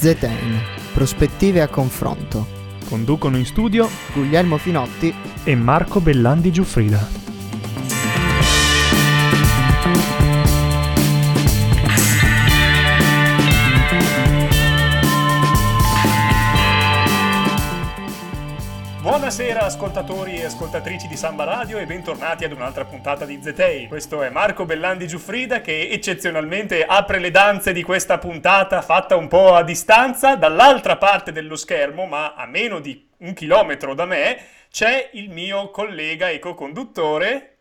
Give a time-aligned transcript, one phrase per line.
[0.00, 2.46] ZN, prospettive a confronto.
[2.88, 5.14] Conducono in studio Guglielmo Finotti
[5.44, 7.19] e Marco Bellandi Giuffrida.
[19.30, 23.86] Buonasera ascoltatori e ascoltatrici di Samba Radio e bentornati ad un'altra puntata di Zetei.
[23.86, 29.28] Questo è Marco Bellandi Giuffrida che eccezionalmente apre le danze di questa puntata fatta un
[29.28, 34.36] po' a distanza dall'altra parte dello schermo, ma a meno di un chilometro da me,
[34.68, 37.58] c'è il mio collega e co-conduttore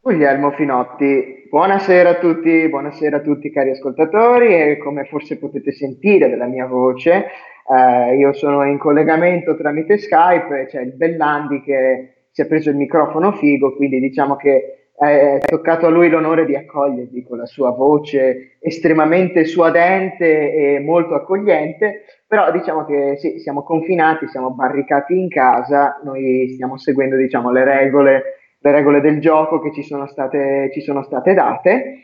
[0.00, 1.46] Guglielmo Finotti.
[1.50, 6.64] Buonasera a tutti, buonasera a tutti cari ascoltatori e come forse potete sentire dalla mia
[6.64, 7.26] voce
[7.68, 12.76] eh, io sono in collegamento tramite Skype, c'è il Bellandi che si è preso il
[12.76, 17.70] microfono figo, quindi diciamo che è toccato a lui l'onore di accogliervi con la sua
[17.70, 25.28] voce estremamente suadente e molto accogliente, però diciamo che sì, siamo confinati, siamo barricati in
[25.28, 28.22] casa, noi stiamo seguendo diciamo, le, regole,
[28.58, 31.94] le regole del gioco che ci sono state, ci sono state date.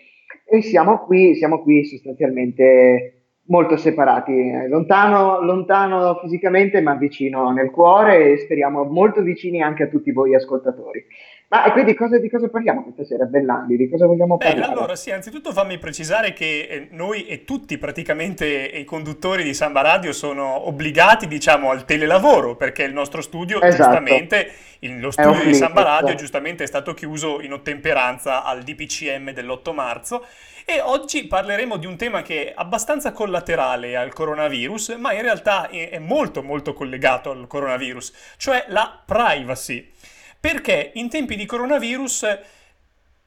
[0.49, 3.16] E siamo qui, siamo qui sostanzialmente
[3.47, 4.33] molto separati,
[4.69, 10.35] lontano, lontano fisicamente ma vicino nel cuore e speriamo molto vicini anche a tutti voi
[10.35, 11.05] ascoltatori.
[11.49, 13.77] Ma e quindi cosa, di cosa parliamo questa sera, Bellandi?
[13.77, 14.61] Di cosa vogliamo parlare?
[14.61, 19.55] Beh, allora sì, anzitutto fammi precisare che eh, noi e tutti praticamente i conduttori di
[19.55, 23.77] Samba Radio sono obbligati, diciamo, al telelavoro, perché il nostro studio, esatto.
[23.77, 24.51] giustamente,
[24.99, 26.21] lo studio di Samba Radio esatto.
[26.21, 30.25] giustamente è stato chiuso in ottemperanza al DPCM dell'8 marzo
[30.65, 35.69] e oggi parleremo di un tema che è abbastanza collaterale al coronavirus, ma in realtà
[35.69, 39.93] è molto molto collegato al coronavirus, cioè la privacy.
[40.41, 42.39] Perché in tempi di coronavirus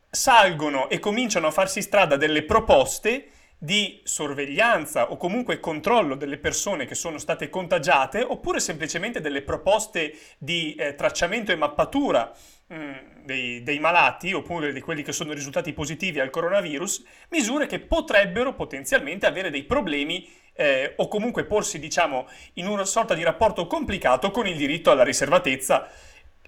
[0.09, 3.29] salgono e cominciano a farsi strada delle proposte
[3.61, 10.17] di sorveglianza o comunque controllo delle persone che sono state contagiate oppure semplicemente delle proposte
[10.37, 12.33] di eh, tracciamento e mappatura
[12.67, 12.93] mh, mm,
[13.25, 18.53] dei, dei, malati oppure di quelli che sono risultati positivi al coronavirus, misure che potrebbero
[18.53, 24.31] potenzialmente avere dei problemi eh, o comunque porsi diciamo in una sorta di rapporto complicato
[24.31, 25.89] con il diritto alla riservatezza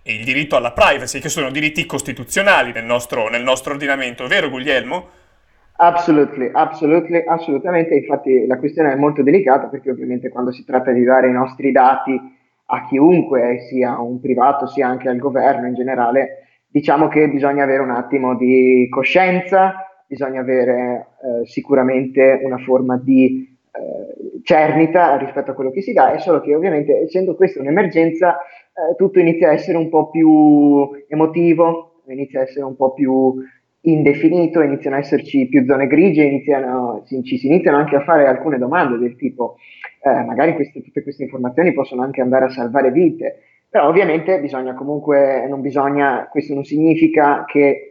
[0.03, 5.19] il diritto alla privacy che sono diritti costituzionali nel nostro, nel nostro ordinamento, vero Guglielmo?
[5.77, 11.03] Absolutely, absolutely, assolutamente, infatti la questione è molto delicata perché ovviamente quando si tratta di
[11.03, 12.19] dare i nostri dati
[12.73, 17.81] a chiunque, sia un privato sia anche al governo in generale, diciamo che bisogna avere
[17.81, 25.53] un attimo di coscienza, bisogna avere eh, sicuramente una forma di eh, cernita rispetto a
[25.53, 29.53] quello che si dà, è solo che ovviamente essendo questa un'emergenza eh, tutto inizia a
[29.53, 33.35] essere un po' più emotivo, inizia a essere un po' più
[33.83, 38.27] indefinito, iniziano a esserci più zone grigie, iniziano, ci, ci si iniziano anche a fare
[38.27, 39.55] alcune domande del tipo
[40.03, 44.73] eh, magari queste, tutte queste informazioni possono anche andare a salvare vite, però ovviamente bisogna
[44.73, 47.87] comunque, non bisogna, questo non significa che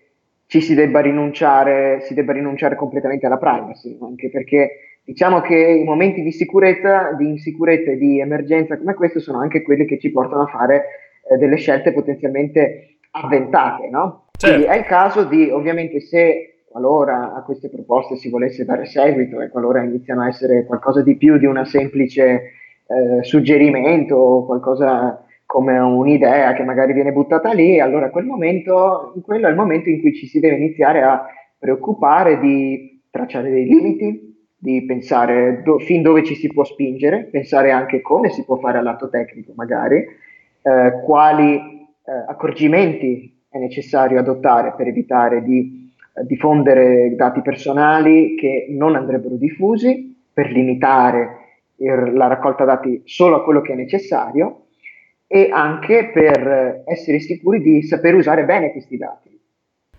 [0.47, 5.85] ci si debba rinunciare, si debba rinunciare completamente alla privacy, anche perché diciamo che i
[5.85, 10.11] momenti di sicurezza, di insicurezza e di emergenza come questo sono anche quelli che ci
[10.11, 10.85] portano a fare
[11.29, 14.27] eh, delle scelte potenzialmente avventate, no?
[14.37, 14.57] Certo.
[14.57, 19.41] Quindi è il caso di, ovviamente, se qualora a queste proposte si volesse dare seguito
[19.41, 22.23] e qualora iniziano a essere qualcosa di più di un semplice
[22.87, 29.49] eh, suggerimento o qualcosa come un'idea che magari viene buttata lì, allora quel momento, quello
[29.49, 31.27] è il momento in cui ci si deve iniziare a
[31.59, 34.30] preoccupare di tracciare dei limiti,
[34.63, 38.77] di pensare do, fin dove ci si può spingere, pensare anche come si può fare
[38.77, 47.15] all'atto tecnico magari, eh, quali eh, accorgimenti è necessario adottare per evitare di eh, diffondere
[47.17, 51.39] dati personali che non andrebbero diffusi, per limitare
[51.77, 54.67] il, la raccolta dati solo a quello che è necessario
[55.27, 59.29] e anche per essere sicuri di saper usare bene questi dati.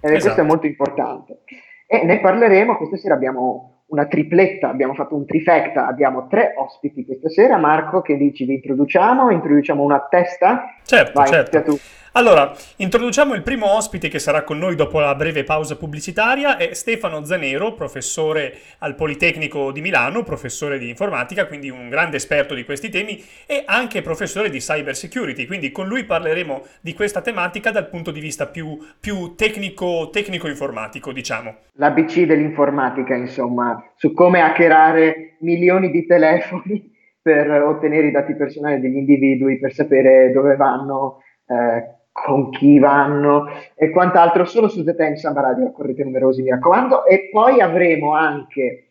[0.01, 0.21] Esatto.
[0.21, 1.39] questo è molto importante.
[1.87, 7.05] E ne parleremo, questa sera abbiamo una tripletta, abbiamo fatto un trifecta, abbiamo tre ospiti
[7.05, 7.57] questa sera.
[7.57, 8.45] Marco, che dici?
[8.45, 9.29] Vi introduciamo?
[9.31, 10.75] Introduciamo una testa?
[10.83, 11.61] Certo, Vai, certo.
[11.61, 11.77] Tu.
[12.13, 16.73] Allora, introduciamo il primo ospite che sarà con noi dopo la breve pausa pubblicitaria, è
[16.73, 22.65] Stefano Zanero, professore al Politecnico di Milano, professore di informatica, quindi un grande esperto di
[22.65, 27.71] questi temi e anche professore di cyber security, quindi con lui parleremo di questa tematica
[27.71, 31.55] dal punto di vista più, più tecnico, tecnico-informatico, diciamo.
[31.75, 36.91] L'ABC dell'informatica, insomma, su come hackerare milioni di telefoni
[37.21, 43.45] per ottenere i dati personali degli individui, per sapere dove vanno, eh, con chi vanno
[43.75, 48.13] e quant'altro solo su The Time Samba Radio, correte numerosi mi raccomando, e poi avremo
[48.13, 48.87] anche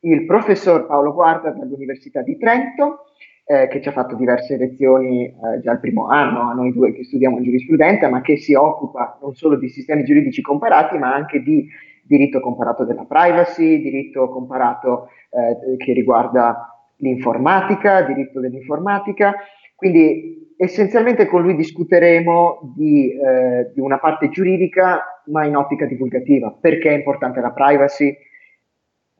[0.00, 3.06] il professor Paolo Guarda dall'Università di Trento,
[3.46, 6.92] eh, che ci ha fatto diverse lezioni eh, già al primo anno, a noi due
[6.92, 11.42] che studiamo giurisprudenza, ma che si occupa non solo di sistemi giuridici comparati, ma anche
[11.42, 11.66] di
[12.02, 19.34] diritto comparato della privacy, diritto comparato eh, che riguarda l'informatica, diritto dell'informatica.
[19.74, 26.56] Quindi essenzialmente con lui discuteremo di, eh, di una parte giuridica, ma in ottica divulgativa.
[26.58, 28.16] Perché è importante la privacy?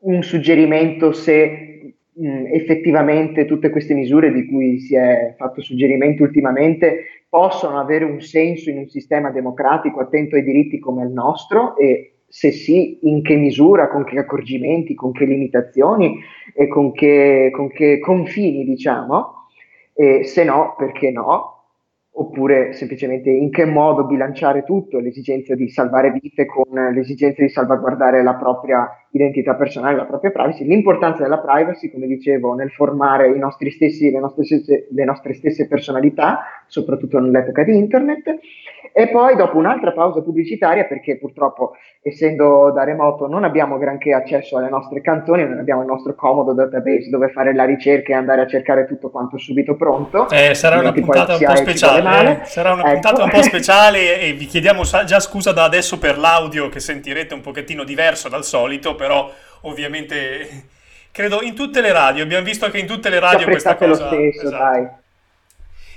[0.01, 7.23] Un suggerimento se mh, effettivamente tutte queste misure di cui si è fatto suggerimento ultimamente
[7.27, 12.11] possono avere un senso in un sistema democratico attento ai diritti come il nostro e
[12.27, 16.19] se sì, in che misura, con che accorgimenti, con che limitazioni
[16.53, 19.44] e con che, con che confini, diciamo,
[19.97, 21.55] e se no, perché no,
[22.17, 28.23] oppure semplicemente in che modo bilanciare tutto, l'esigenza di salvare vite con l'esigenza di salvaguardare
[28.23, 33.39] la propria identità personale, la propria privacy, l'importanza della privacy, come dicevo, nel formare i
[33.39, 38.39] nostri stessi, le, nostre stesse, le nostre stesse personalità, soprattutto nell'epoca di internet,
[38.97, 44.55] e poi dopo un'altra pausa pubblicitaria, perché purtroppo essendo da remoto non abbiamo granché accesso
[44.55, 48.39] alle nostre canzoni, non abbiamo il nostro comodo database dove fare la ricerca e andare
[48.39, 50.29] a cercare tutto quanto subito pronto.
[50.29, 52.91] Eh, sarà una puntata un po' speciale, eh, sarà una ecco.
[52.91, 57.33] puntata un po' speciale e vi chiediamo già scusa da adesso per l'audio che sentirete
[57.33, 59.29] un pochettino diverso dal solito, però
[59.63, 60.47] ovviamente
[61.11, 63.87] credo in tutte le radio, abbiamo visto che in tutte le radio questa cosa...
[63.87, 64.63] lo stesso, esatto.
[64.63, 64.87] dai.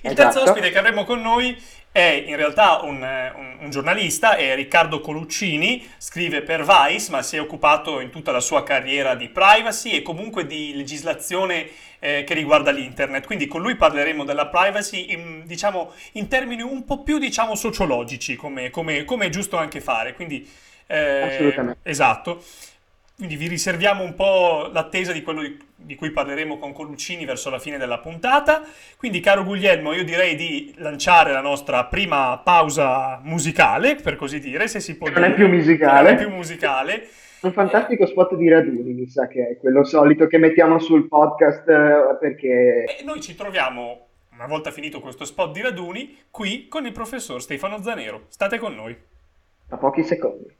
[0.01, 0.15] Il esatto.
[0.15, 1.57] terzo ospite che avremo con noi
[1.99, 7.35] è in realtà un, un, un, giornalista, è Riccardo Coluccini, scrive per Vice, ma si
[7.35, 11.69] è occupato in tutta la sua carriera di privacy e comunque di legislazione
[11.99, 13.27] eh, che riguarda l'internet.
[13.27, 18.37] Quindi con lui parleremo della privacy in, diciamo, in termini un po' più diciamo, sociologici,
[18.37, 20.15] come, come, come, è giusto anche fare.
[20.15, 20.49] Quindi,
[20.87, 21.81] eh, Assolutamente.
[21.83, 22.45] Esatto.
[23.19, 25.43] Quindi vi riserviamo un po' l'attesa di quello
[25.75, 28.63] di, cui parleremo con Coluccini verso la fine della puntata.
[28.97, 34.69] Quindi, caro Guglielmo, io direi di lanciare la nostra prima pausa musicale, per così dire,
[34.69, 35.33] se si può non dire.
[35.33, 36.11] È più musicale.
[36.11, 37.09] Non è più musicale.
[37.41, 41.69] Un fantastico spot di raduni, mi sa che è quello solito che mettiamo sul podcast
[41.69, 42.85] eh, perché...
[42.85, 47.43] E noi ci troviamo, una volta finito questo spot di raduni, qui con il professor
[47.43, 48.27] Stefano Zanero.
[48.29, 48.97] State con noi.
[49.67, 50.58] Tra pochi secondi.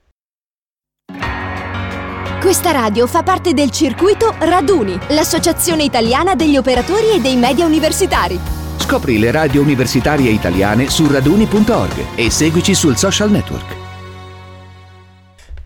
[2.41, 8.39] Questa radio fa parte del circuito Raduni, l'associazione italiana degli operatori e dei media universitari.
[8.77, 13.78] Scopri le radio universitarie italiane su raduni.org e seguici sul social network.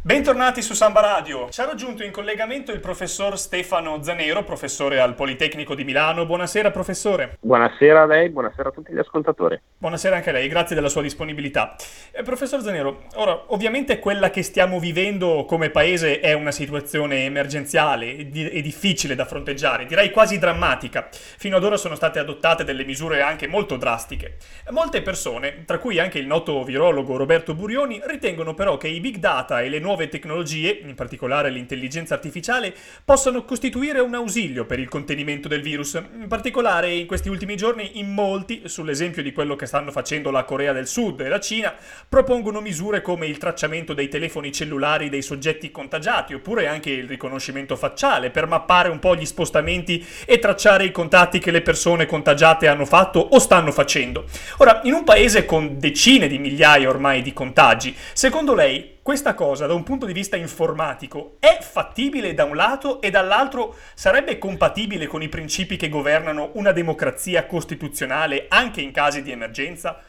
[0.04, 1.48] Bentornati su Samba Radio.
[1.48, 6.26] Ci ha raggiunto in collegamento il professor Stefano Zanero, professore al Politecnico di Milano.
[6.26, 7.36] Buonasera professore.
[7.38, 9.60] Buonasera a lei, buonasera a tutti gli ascoltatori.
[9.78, 11.76] Buonasera anche a lei, grazie della sua disponibilità.
[12.10, 18.16] Eh, professor Zanero, ora ovviamente quella che stiamo vivendo come paese è una situazione emergenziale
[18.16, 21.10] e, di- e difficile da fronteggiare, direi quasi drammatica.
[21.12, 24.38] Fino ad ora sono state adottate delle misure anche molto drastiche.
[24.70, 29.18] Molte persone, tra cui anche il noto virologo Roberto Burioni, ritengono però che i big
[29.18, 32.74] data e le nuove nuove tecnologie, in particolare l'intelligenza artificiale,
[33.04, 36.00] possano costituire un ausilio per il contenimento del virus.
[36.18, 40.44] In particolare in questi ultimi giorni in molti, sull'esempio di quello che stanno facendo la
[40.44, 41.74] Corea del Sud e la Cina,
[42.08, 47.76] propongono misure come il tracciamento dei telefoni cellulari dei soggetti contagiati, oppure anche il riconoscimento
[47.76, 52.66] facciale per mappare un po' gli spostamenti e tracciare i contatti che le persone contagiate
[52.66, 54.24] hanno fatto o stanno facendo.
[54.58, 59.66] Ora, in un paese con decine di migliaia ormai di contagi, secondo lei questa cosa
[59.66, 65.08] da un punto di vista informatico è fattibile da un lato e dall'altro sarebbe compatibile
[65.08, 70.00] con i principi che governano una democrazia costituzionale anche in casi di emergenza?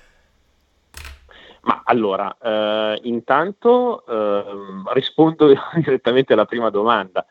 [1.62, 4.44] Ma allora, eh, intanto eh,
[4.94, 7.26] rispondo direttamente alla prima domanda.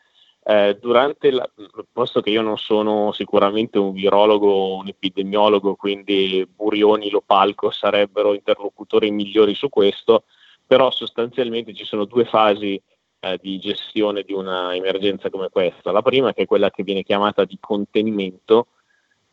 [0.45, 1.49] Eh, durante la,
[1.93, 8.33] posto che io non sono sicuramente un virologo o un epidemiologo, quindi Burioni, Lopalco sarebbero
[8.33, 10.25] interlocutori migliori su questo,
[10.65, 12.81] però sostanzialmente ci sono due fasi
[13.19, 15.91] eh, di gestione di una emergenza come questa.
[15.91, 18.67] La prima che è quella che viene chiamata di contenimento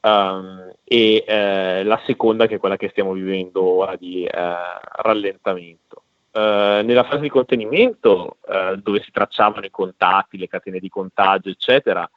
[0.02, 6.02] um, e eh, la seconda che è quella che stiamo vivendo ora di eh, rallentamento.
[6.32, 11.48] Uh, nella fase di contenimento, uh, dove si tracciavano i contatti, le catene di contagio,
[11.48, 12.08] eccetera,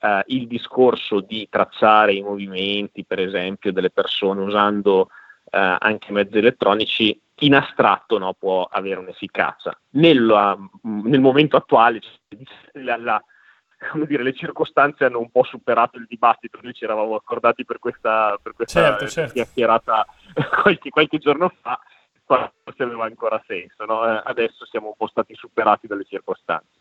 [0.00, 5.08] uh, il discorso di tracciare i movimenti, per esempio, delle persone usando
[5.52, 9.78] anche mezzi elettronici in astratto no, può avere un'efficacia.
[9.90, 12.00] Nella, nel momento attuale
[12.72, 13.22] la, la,
[14.06, 18.38] dire, le circostanze hanno un po' superato il dibattito, noi ci eravamo accordati per questa,
[18.42, 19.32] per questa certo, certo.
[19.34, 20.06] chiacchierata
[20.62, 21.80] qualche, qualche, giorno fa,
[22.24, 24.06] forse aveva ancora senso, no?
[24.06, 26.78] eh, adesso siamo un po' stati superati dalle circostanze.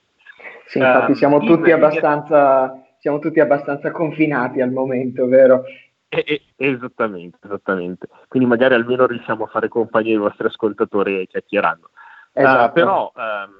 [0.65, 5.63] Sì, infatti siamo, uh, tutti abbastanza, siamo tutti abbastanza confinati al momento, vero?
[6.09, 8.07] Eh, eh, esattamente, esattamente.
[8.27, 11.91] Quindi magari almeno riusciamo a fare compagnia ai vostri ascoltatori chiacchierando.
[12.33, 12.69] Esatto.
[12.69, 13.53] Uh, però um,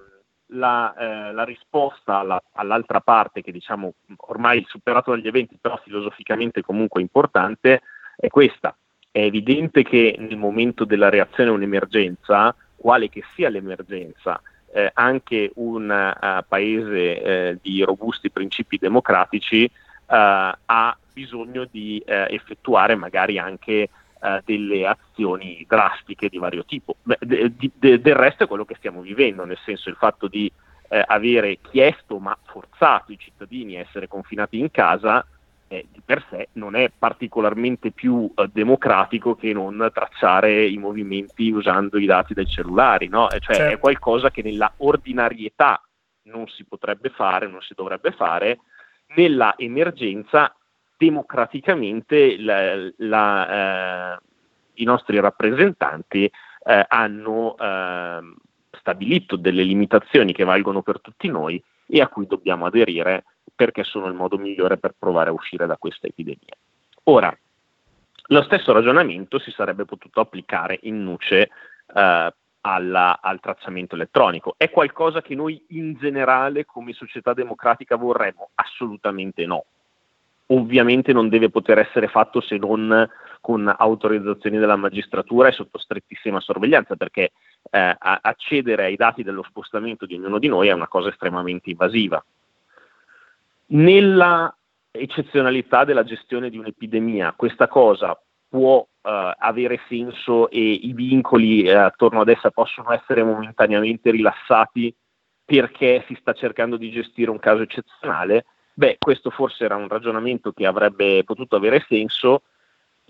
[0.58, 6.62] la, eh, la, risposta alla, all'altra parte, che diciamo ormai superato dagli eventi, però filosoficamente
[6.62, 7.82] comunque importante,
[8.18, 8.76] è questa.
[9.12, 14.42] È evidente che nel momento della reazione a un'emergenza, quale che sia l'emergenza,
[14.72, 22.12] eh, anche un uh, paese eh, di robusti principi democratici uh, ha bisogno di uh,
[22.30, 23.90] effettuare magari anche
[24.44, 26.98] delle azioni drastiche di vario tipo.
[27.02, 30.52] Beh, de, de, del resto è quello che stiamo vivendo, nel senso il fatto di
[30.90, 35.26] avere chiesto ma forzato i cittadini a essere confinati in casa
[35.70, 41.52] eh, di per sé non è particolarmente più eh, democratico che non tracciare i movimenti
[41.52, 43.28] usando i dati dai cellulari, no?
[43.30, 43.74] cioè certo.
[43.74, 45.82] è qualcosa che nella ordinarietà
[46.24, 48.60] non si potrebbe fare, non si dovrebbe fare,
[49.16, 50.54] nella emergenza
[50.98, 54.20] democraticamente la, la, eh,
[54.76, 58.36] i nostri rappresentanti eh, hanno ehm,
[58.72, 63.24] stabilito delle limitazioni che valgono per tutti noi e a cui dobbiamo aderire
[63.56, 66.56] perché sono il modo migliore per provare a uscire da questa epidemia.
[67.04, 67.36] Ora,
[68.32, 71.50] lo stesso ragionamento si sarebbe potuto applicare in nuce
[71.96, 74.56] eh, alla, al tracciamento elettronico.
[74.58, 78.50] È qualcosa che noi in generale come società democratica vorremmo?
[78.56, 79.66] Assolutamente no.
[80.48, 83.08] Ovviamente non deve poter essere fatto se non
[83.42, 87.32] con autorizzazioni della magistratura e sotto strettissima sorveglianza, perché
[87.70, 92.24] eh, accedere ai dati dello spostamento di ognuno di noi è una cosa estremamente invasiva.
[93.68, 94.54] Nella
[94.92, 101.74] eccezionalità della gestione di un'epidemia, questa cosa può eh, avere senso e i vincoli eh,
[101.74, 104.94] attorno ad essa possono essere momentaneamente rilassati
[105.46, 110.52] perché si sta cercando di gestire un caso eccezionale, beh, questo forse era un ragionamento
[110.52, 112.44] che avrebbe potuto avere senso.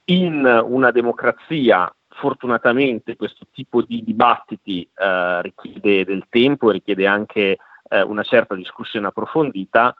[0.05, 7.57] In una democrazia, fortunatamente, questo tipo di dibattiti eh, richiede del tempo e richiede anche
[7.89, 9.93] eh, una certa discussione approfondita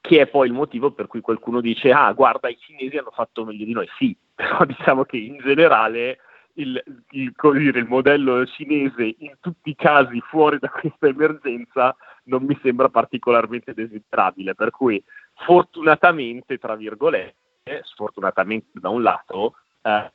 [0.00, 3.44] che è poi il motivo per cui qualcuno dice ah guarda i cinesi hanno fatto
[3.44, 6.18] meglio di noi, sì, però diciamo che in generale
[6.54, 12.44] il, il, dire, il, modello cinese in tutti i casi fuori da questa emergenza non
[12.44, 15.02] mi sembra particolarmente desiderabile, per cui
[15.34, 20.10] fortunatamente, tra virgolette, sfortunatamente da un lato, eh,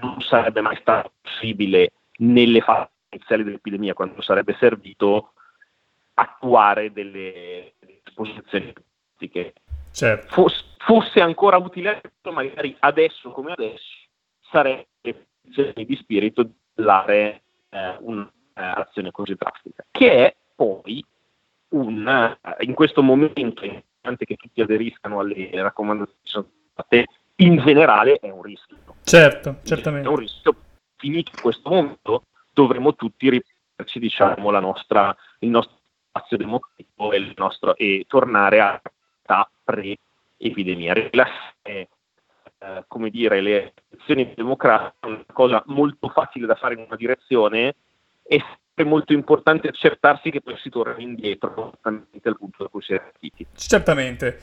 [0.00, 5.32] non sarebbe mai stato possibile nelle fasi iniziali dell'epidemia, quando sarebbe servito,
[6.14, 8.72] attuare delle disposizioni
[9.20, 9.52] statistiche.
[9.92, 10.32] Certo.
[10.32, 12.00] Fosse, fosse ancora utile,
[12.30, 14.08] magari adesso come adesso
[14.50, 14.86] sarebbe
[15.74, 21.04] di spirito di dare eh, un'azione così drastica, che è poi
[21.70, 26.46] un, eh, in questo momento è importante che tutti aderiscano alle raccomandazioni
[27.36, 28.76] in generale è un rischio.
[29.02, 30.06] Certo, certamente.
[30.06, 30.54] È un rischio.
[30.96, 38.04] Finito questo momento dovremo tutti riprenderci diciamo, nostra, il nostro spazio democratico e, nostro, e
[38.06, 38.80] tornare a
[39.30, 40.92] realtà pre-epidemia.
[40.92, 41.88] Rilassare,
[42.58, 46.96] eh, come dire, le elezioni democratiche è una cosa molto facile da fare in una
[46.96, 47.76] direzione
[48.22, 48.42] e
[48.74, 52.06] è molto importante accertarsi che poi si torni indietro al
[52.38, 53.46] punto da cui si è partiti.
[53.54, 54.38] Certamente.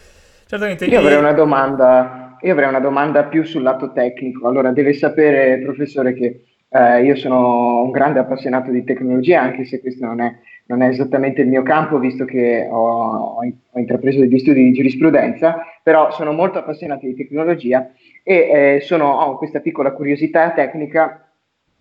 [0.47, 0.85] Certamente.
[0.85, 4.47] Io, avrei una domanda, io avrei una domanda più sul lato tecnico.
[4.47, 9.79] Allora, deve sapere, professore, che eh, io sono un grande appassionato di tecnologia, anche se
[9.79, 10.35] questo non è
[10.67, 15.65] non è esattamente il mio campo, visto che ho, ho, intrapreso degli studi di giurisprudenza,
[15.81, 17.89] però sono molto appassionato di tecnologia
[18.23, 21.31] e eh, sono, ho questa piccola curiosità tecnica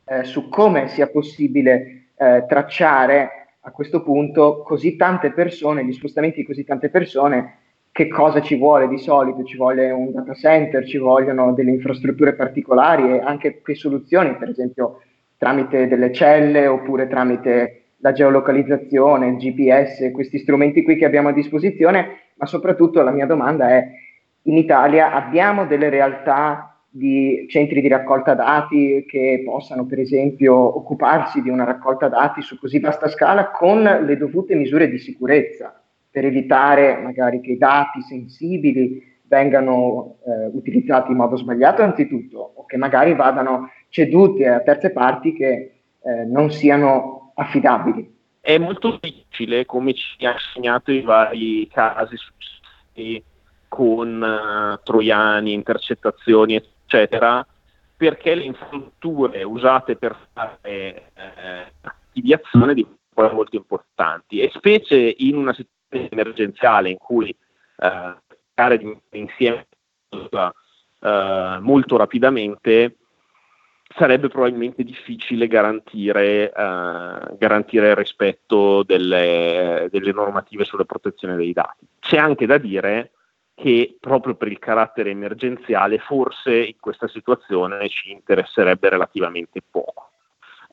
[0.05, 6.41] eh, su come sia possibile eh, tracciare a questo punto così tante persone, gli spostamenti
[6.41, 7.55] di così tante persone,
[7.97, 9.43] che cosa ci vuole di solito?
[9.43, 14.51] Ci vuole un data center, ci vogliono delle infrastrutture particolari e anche che soluzioni, per
[14.51, 15.01] esempio
[15.39, 21.33] tramite delle celle oppure tramite la geolocalizzazione, il GPS, questi strumenti qui che abbiamo a
[21.33, 23.89] disposizione, ma soprattutto la mia domanda è,
[24.43, 31.41] in Italia abbiamo delle realtà di centri di raccolta dati che possano per esempio occuparsi
[31.41, 35.81] di una raccolta dati su così vasta scala con le dovute misure di sicurezza
[36.17, 42.65] per evitare magari che i dati sensibili vengano eh, utilizzati in modo sbagliato anzitutto o
[42.65, 48.11] che magari vadano ceduti a terze parti che eh, non siano affidabili.
[48.41, 52.17] È molto difficile, come ci ha insegnato i vari casi
[53.69, 57.47] con uh, troiani, intercettazioni, eccetera,
[57.95, 65.37] perché le infrastrutture usate per fare eh, archiviazione di poi molto importanti e specie in
[65.37, 68.17] una situazione emergenziale in cui eh,
[68.57, 69.67] cercare di insieme
[70.09, 72.97] eh, molto rapidamente
[73.95, 81.87] sarebbe probabilmente difficile garantire, eh, garantire il rispetto delle, delle, normative sulla protezione dei dati.
[82.01, 83.13] C'è anche da dire
[83.55, 90.06] che proprio per il carattere emergenziale forse in questa situazione ci interesserebbe relativamente poco.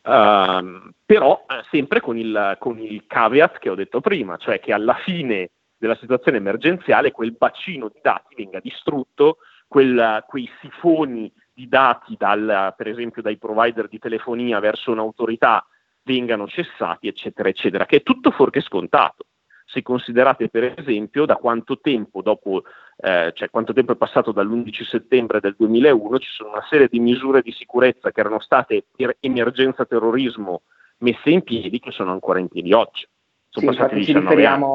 [0.04, 4.74] Uh, però eh, sempre con il, con il caveat che ho detto prima, cioè che
[4.74, 11.68] alla fine della situazione emergenziale quel bacino di dati venga distrutto, quel, quei sifoni di
[11.68, 15.66] dati, dal, per esempio dai provider di telefonia verso un'autorità,
[16.04, 19.26] vengano cessati, eccetera, eccetera, che è tutto fuorché scontato.
[19.66, 22.64] Se considerate per esempio da quanto tempo dopo,
[22.98, 27.00] eh, cioè quanto tempo è passato dall'11 settembre del 2001, ci sono una serie di
[27.00, 30.62] misure di sicurezza che erano state per emergenza terrorismo
[31.00, 33.08] messe in piedi che sono ancora in piedi oggi.
[33.50, 34.66] Sono sì, passati 19 anni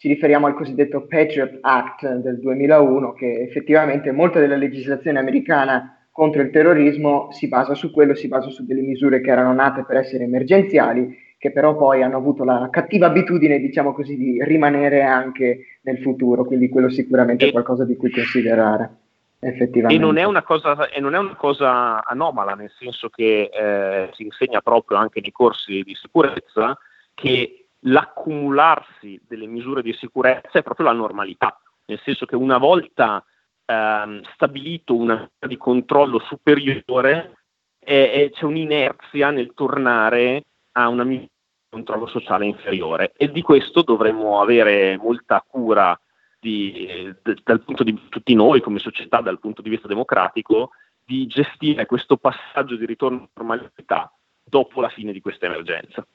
[0.00, 6.40] ci riferiamo al cosiddetto Patriot Act del 2001, che effettivamente molta della legislazione americana contro
[6.40, 9.98] il terrorismo si basa su quello, si basa su delle misure che erano nate per
[9.98, 15.78] essere emergenziali, che però poi hanno avuto la cattiva abitudine, diciamo così, di rimanere anche
[15.80, 18.96] nel futuro, quindi quello sicuramente è qualcosa di cui considerare.
[19.38, 19.94] Effettivamente.
[19.94, 24.10] E non, è una cosa, e non è una cosa anomala, nel senso che eh,
[24.12, 26.78] si insegna proprio anche nei corsi di sicurezza
[27.14, 33.24] che l'accumularsi delle misure di sicurezza è proprio la normalità, nel senso che una volta
[33.64, 37.38] ehm, stabilito una di controllo superiore,
[37.78, 43.82] e, c'è un'inerzia nel tornare a una misura di controllo sociale inferiore e di questo
[43.82, 45.98] dovremmo avere molta cura
[46.38, 50.70] di, dal punto di tutti noi come società, dal punto di vista democratico,
[51.04, 56.06] di gestire questo passaggio di ritorno alla normalità dopo la fine di questa emergenza.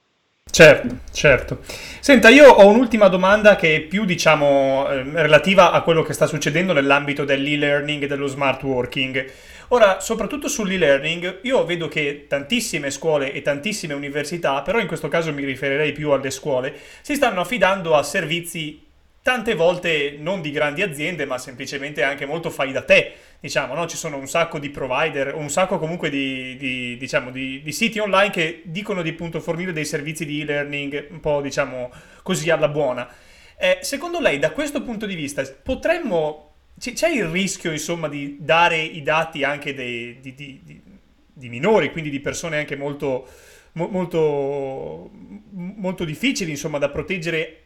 [0.55, 1.60] Certo, certo.
[1.99, 6.27] Senta, io ho un'ultima domanda che è più, diciamo, eh, relativa a quello che sta
[6.27, 9.29] succedendo nell'ambito dell'e-learning e dello smart working.
[9.69, 15.34] Ora, soprattutto sull'e-learning, io vedo che tantissime scuole e tantissime università, però in questo caso
[15.34, 18.85] mi riferirei più alle scuole, si stanno affidando a servizi
[19.25, 23.11] tante volte non di grandi aziende, ma semplicemente anche molto fai da te.
[23.39, 23.88] Diciamo, no?
[23.88, 27.97] Ci sono un sacco di provider, un sacco comunque di, di, diciamo, di, di siti
[27.97, 32.67] online che dicono di appunto fornire dei servizi di e-learning un po' diciamo così alla
[32.67, 33.11] buona.
[33.57, 36.53] Eh, secondo lei, da questo punto di vista, potremmo.
[36.77, 42.59] C'è il rischio, insomma, di dare i dati anche dei, di, minori, quindi di persone
[42.59, 43.27] anche molto,
[43.71, 45.09] molto,
[45.51, 47.64] molto difficili, insomma, da proteggere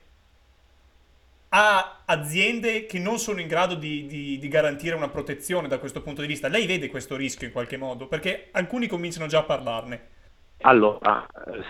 [1.50, 6.02] a aziende che non sono in grado di, di, di, garantire una protezione da questo
[6.02, 6.48] punto di vista.
[6.48, 8.08] Lei vede questo rischio in qualche modo?
[8.08, 10.08] Perché alcuni cominciano già a parlarne.
[10.62, 11.26] Allora,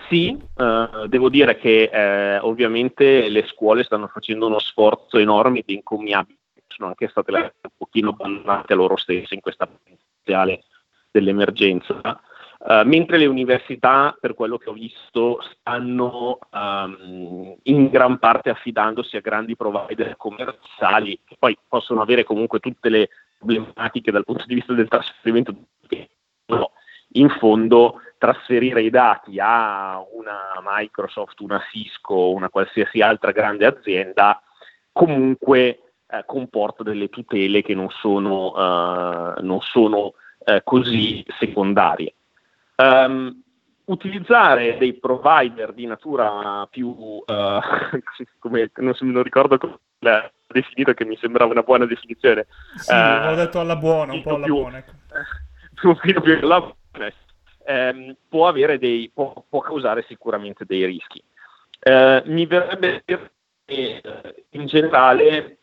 [0.08, 5.74] sì, eh, devo dire che eh, ovviamente le scuole stanno facendo uno sforzo enorme di
[5.74, 10.64] incommiabile, sono anche state un pochino abbandonate a loro stesse in questa potenziale
[11.10, 12.20] dell'emergenza
[12.62, 19.16] Uh, mentre le università, per quello che ho visto, stanno um, in gran parte affidandosi
[19.16, 24.54] a grandi provider commerciali che poi possono avere comunque tutte le problematiche dal punto di
[24.54, 25.54] vista del trasferimento.
[26.46, 26.72] No,
[27.12, 34.42] in fondo trasferire i dati a una Microsoft, una Cisco, una qualsiasi altra grande azienda
[34.92, 40.12] comunque eh, comporta delle tutele che non sono, uh, non sono
[40.44, 42.14] eh, così secondarie.
[42.80, 43.42] Um,
[43.90, 47.24] utilizzare dei provider di natura più, uh,
[48.38, 52.46] come, non, non ricordo come l'ha definito, che mi sembrava una buona definizione.
[52.76, 54.78] Sì, uh, l'ho detto alla buona, un po' alla più, buona.
[54.78, 54.92] Ecco.
[55.82, 57.12] Un pochino più alla buona.
[57.66, 61.22] Um, può, avere dei, può, può, causare sicuramente dei rischi.
[61.82, 63.32] Uh, mi verrebbe dire
[63.64, 64.02] che
[64.50, 65.58] in generale,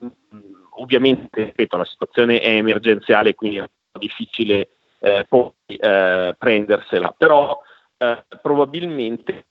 [0.80, 3.68] ovviamente, ripeto, la situazione è emergenziale, quindi è
[4.00, 7.60] difficile eh, poi eh, prendersela, però
[7.98, 9.46] eh, probabilmente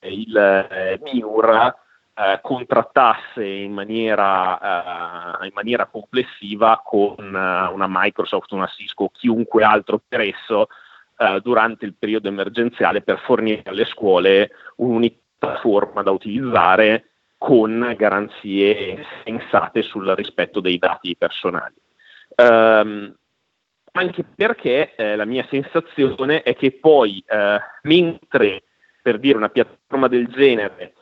[0.00, 1.74] il eh, MIUR
[2.14, 10.20] eh, contrattasse in maniera, in maniera complessiva con una Microsoft, una Cisco, chiunque altro per
[10.20, 10.68] esso
[11.40, 15.20] durante il periodo emergenziale per fornire alle scuole un'unica
[15.60, 21.74] forma da utilizzare con garanzie sensate sul rispetto dei dati personali.
[22.36, 23.14] Um,
[23.92, 28.64] anche perché eh, la mia sensazione è che poi, eh, mentre
[29.02, 30.94] per dire una piattaforma del genere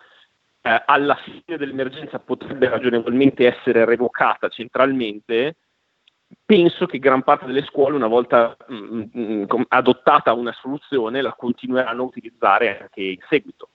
[0.62, 5.56] eh, alla fine dell'emergenza potrebbe ragionevolmente essere revocata centralmente,
[6.44, 11.22] penso che gran parte delle scuole, una volta mh, mm, mh, mm, adottata una soluzione,
[11.22, 13.68] la continueranno a utilizzare anche in seguito.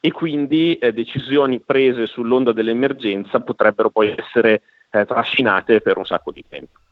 [0.00, 6.30] e quindi eh, decisioni prese sull'onda dell'emergenza potrebbero poi essere eh, trascinate per un sacco
[6.30, 6.83] di tempo.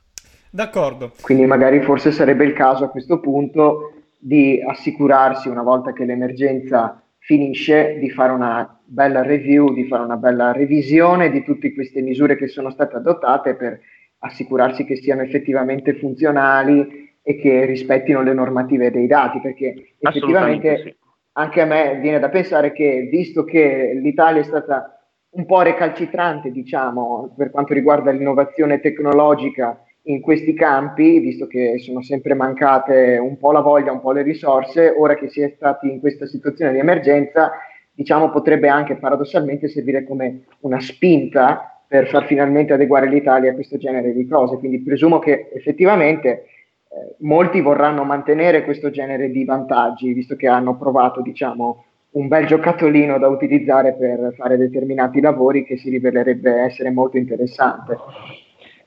[0.54, 1.12] D'accordo.
[1.22, 7.02] Quindi magari forse sarebbe il caso a questo punto di assicurarsi una volta che l'emergenza
[7.16, 12.36] finisce di fare una bella review, di fare una bella revisione di tutte queste misure
[12.36, 13.80] che sono state adottate per
[14.18, 20.96] assicurarsi che siano effettivamente funzionali e che rispettino le normative dei dati, perché effettivamente sì.
[21.32, 24.98] anche a me viene da pensare che visto che l'Italia è stata
[25.30, 32.02] un po' recalcitrante, diciamo, per quanto riguarda l'innovazione tecnologica in questi campi, visto che sono
[32.02, 35.88] sempre mancate un po' la voglia, un po' le risorse, ora che si è stati
[35.90, 37.52] in questa situazione di emergenza,
[37.92, 43.76] diciamo potrebbe anche paradossalmente servire come una spinta per far finalmente adeguare l'Italia a questo
[43.76, 44.56] genere di cose.
[44.56, 50.76] Quindi presumo che effettivamente eh, molti vorranno mantenere questo genere di vantaggi, visto che hanno
[50.76, 56.90] provato, diciamo, un bel giocattolino da utilizzare per fare determinati lavori che si rivelerebbe essere
[56.90, 57.96] molto interessante.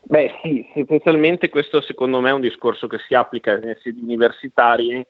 [0.08, 5.06] Beh sì, essenzialmente questo secondo me è un discorso che si applica nei sedi universitari.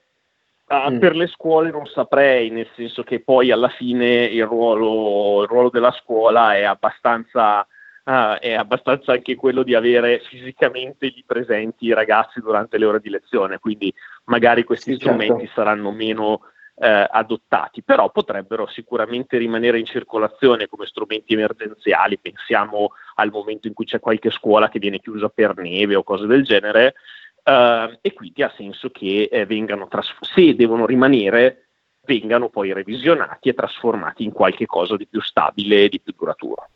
[0.68, 1.00] Uh, mm.
[1.00, 5.70] Per le scuole non saprei, nel senso che poi alla fine il ruolo, il ruolo
[5.70, 7.60] della scuola è abbastanza,
[8.06, 13.00] uh, è abbastanza anche quello di avere fisicamente lì presenti i ragazzi durante le ore
[13.00, 13.94] di lezione, quindi
[14.26, 15.62] magari questi sì, strumenti certo.
[15.62, 16.40] saranno meno
[16.78, 23.74] eh, adottati, però potrebbero sicuramente rimanere in circolazione come strumenti emergenziali, pensiamo al momento in
[23.74, 26.96] cui c'è qualche scuola che viene chiusa per neve o cose del genere,
[27.44, 31.68] eh, e quindi ha senso che eh, vengano trasformati, se devono rimanere,
[32.06, 36.70] vengano poi revisionati e trasformati in qualche cosa di più stabile e di più duraturo.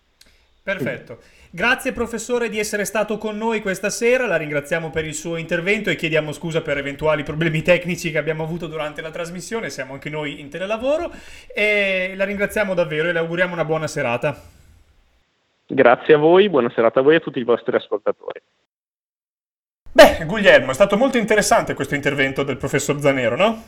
[0.78, 1.20] Perfetto.
[1.52, 5.90] Grazie professore di essere stato con noi questa sera, la ringraziamo per il suo intervento
[5.90, 10.12] e chiediamo scusa per eventuali problemi tecnici che abbiamo avuto durante la trasmissione, siamo anche
[10.12, 11.12] noi in telelavoro
[11.52, 14.40] e la ringraziamo davvero e le auguriamo una buona serata.
[15.66, 18.42] Grazie a voi, buona serata a voi e a tutti i vostri ascoltatori.
[19.92, 23.64] Beh, Guglielmo, è stato molto interessante questo intervento del professor Zanero, no?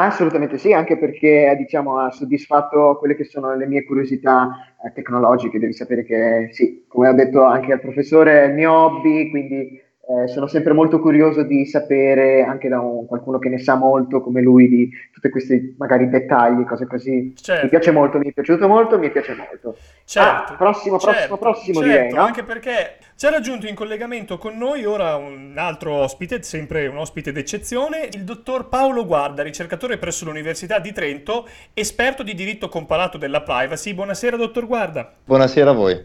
[0.00, 5.58] Assolutamente sì, anche perché diciamo, ha soddisfatto quelle che sono le mie curiosità eh, tecnologiche.
[5.58, 9.82] Devi sapere che sì, come ho detto anche al professore, è il mio hobby, quindi
[10.08, 14.20] eh, sono sempre molto curioso di sapere anche da un, qualcuno che ne sa molto
[14.20, 17.34] come lui di tutti questi magari dettagli, cose così.
[17.34, 17.64] Certo.
[17.64, 19.76] Mi piace molto, mi è piaciuto molto, mi piace molto.
[20.04, 20.52] Certo.
[20.52, 22.22] Ah, prossimo, certo, prossimo, prossimo certo, direi, no?
[22.22, 27.32] Anche perché c'è raggiunto in collegamento con noi ora un altro ospite, sempre un ospite
[27.32, 33.40] d'eccezione, il dottor Paolo Guarda, ricercatore presso l'Università di Trento, esperto di diritto comparato della
[33.40, 33.92] privacy.
[33.92, 35.14] Buonasera, dottor Guarda.
[35.24, 36.00] Buonasera a voi.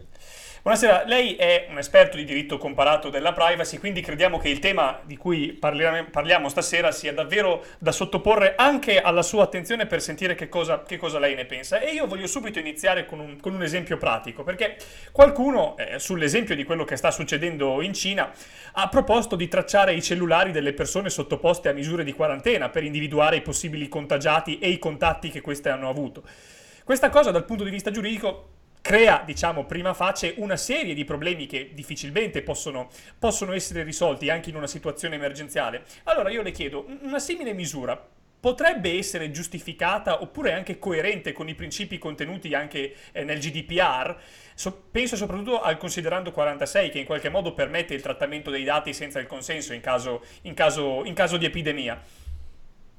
[0.64, 4.98] Buonasera, lei è un esperto di diritto comparato della privacy, quindi crediamo che il tema
[5.04, 10.48] di cui parliamo, stasera sia davvero da sottoporre anche alla sua attenzione per sentire che
[10.48, 11.80] cosa, che cosa lei ne pensa.
[11.80, 14.78] E io voglio subito iniziare con un, con un esempio pratico, perché
[15.12, 18.32] qualcuno, eh, sull'esempio di quello che sta succedendo in Cina,
[18.72, 23.36] ha proposto di tracciare i cellulari delle persone sottoposte a misure di quarantena per individuare
[23.36, 26.22] i possibili contagiati e i contatti che queste hanno avuto.
[26.84, 28.53] Questa cosa dal punto di vista giuridico
[28.84, 34.50] crea, diciamo, prima face una serie di problemi che difficilmente possono, possono essere risolti anche
[34.50, 35.84] in una situazione emergenziale.
[36.02, 37.98] Allora io le chiedo, una simile misura
[38.38, 44.14] potrebbe essere giustificata oppure anche coerente con i principi contenuti anche eh, nel GDPR?
[44.54, 48.92] So, penso soprattutto al considerando 46 che in qualche modo permette il trattamento dei dati
[48.92, 51.98] senza il consenso in caso, in caso, in caso di epidemia.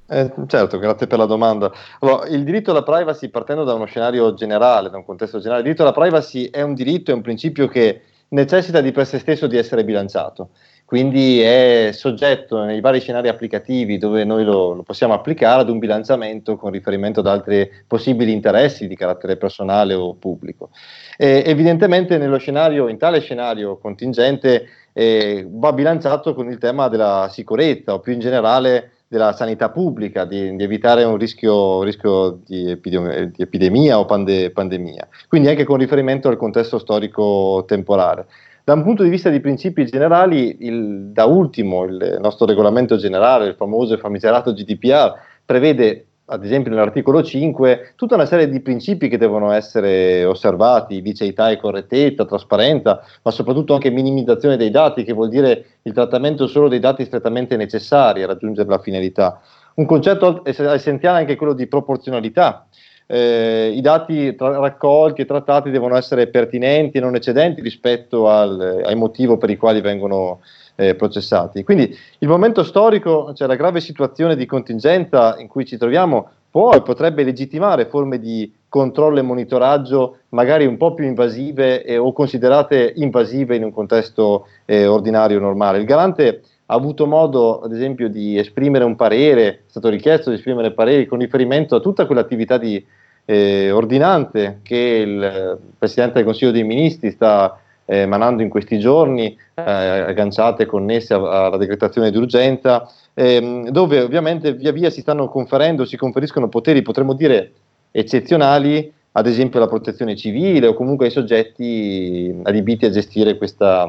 [0.08, 1.72] Eh, certo, grazie per la domanda.
[2.00, 5.64] Allora, il diritto alla privacy, partendo da uno scenario generale, da un contesto generale, il
[5.64, 9.46] diritto alla privacy è un diritto, è un principio che necessita di per sé stesso
[9.46, 10.50] di essere bilanciato,
[10.84, 15.78] quindi è soggetto nei vari scenari applicativi dove noi lo, lo possiamo applicare ad un
[15.78, 20.70] bilanciamento con riferimento ad altri possibili interessi di carattere personale o pubblico.
[21.16, 27.94] E, evidentemente scenario, in tale scenario contingente eh, va bilanciato con il tema della sicurezza
[27.94, 33.24] o più in generale della sanità pubblica, di, di evitare un rischio, rischio di, epidemia,
[33.24, 38.26] di, epidemia o pande, pandemia, quindi anche con riferimento al contesto storico temporale.
[38.62, 43.46] Da un punto di vista di principi generali, il, da ultimo il nostro regolamento generale,
[43.46, 49.08] il famoso e famigerato GDPR, prevede ad esempio nell'articolo 5, tutta una serie di principi
[49.08, 55.12] che devono essere osservati, liceità e correttezza, trasparenza, ma soprattutto anche minimizzazione dei dati, che
[55.12, 59.40] vuol dire il trattamento solo dei dati strettamente necessari a raggiungere la finalità.
[59.74, 62.66] Un concetto essenziale è anche quello di proporzionalità.
[63.08, 68.82] Eh, I dati tra- raccolti e trattati devono essere pertinenti e non eccedenti rispetto al,
[68.84, 70.40] ai motivi per i quali vengono
[70.76, 71.64] eh, processati.
[71.64, 76.72] Quindi il momento storico, cioè la grave situazione di contingenza in cui ci troviamo, può
[76.72, 82.12] e potrebbe legittimare forme di controllo e monitoraggio magari un po' più invasive eh, o
[82.12, 85.78] considerate invasive in un contesto eh, ordinario normale.
[85.78, 90.36] Il garante ha avuto modo, ad esempio, di esprimere un parere, è stato richiesto di
[90.36, 92.84] esprimere pareri con riferimento a tutta quell'attività di
[93.24, 99.36] eh, ordinante che il Presidente del Consiglio dei Ministri sta eh, emanando in questi giorni,
[99.54, 105.84] eh, agganciate e connesse alla decretazione d'urgenza, ehm, dove ovviamente via via si stanno conferendo,
[105.84, 107.52] si conferiscono poteri, potremmo dire,
[107.92, 113.88] eccezionali, ad esempio alla protezione civile o comunque ai soggetti adibiti a gestire questa,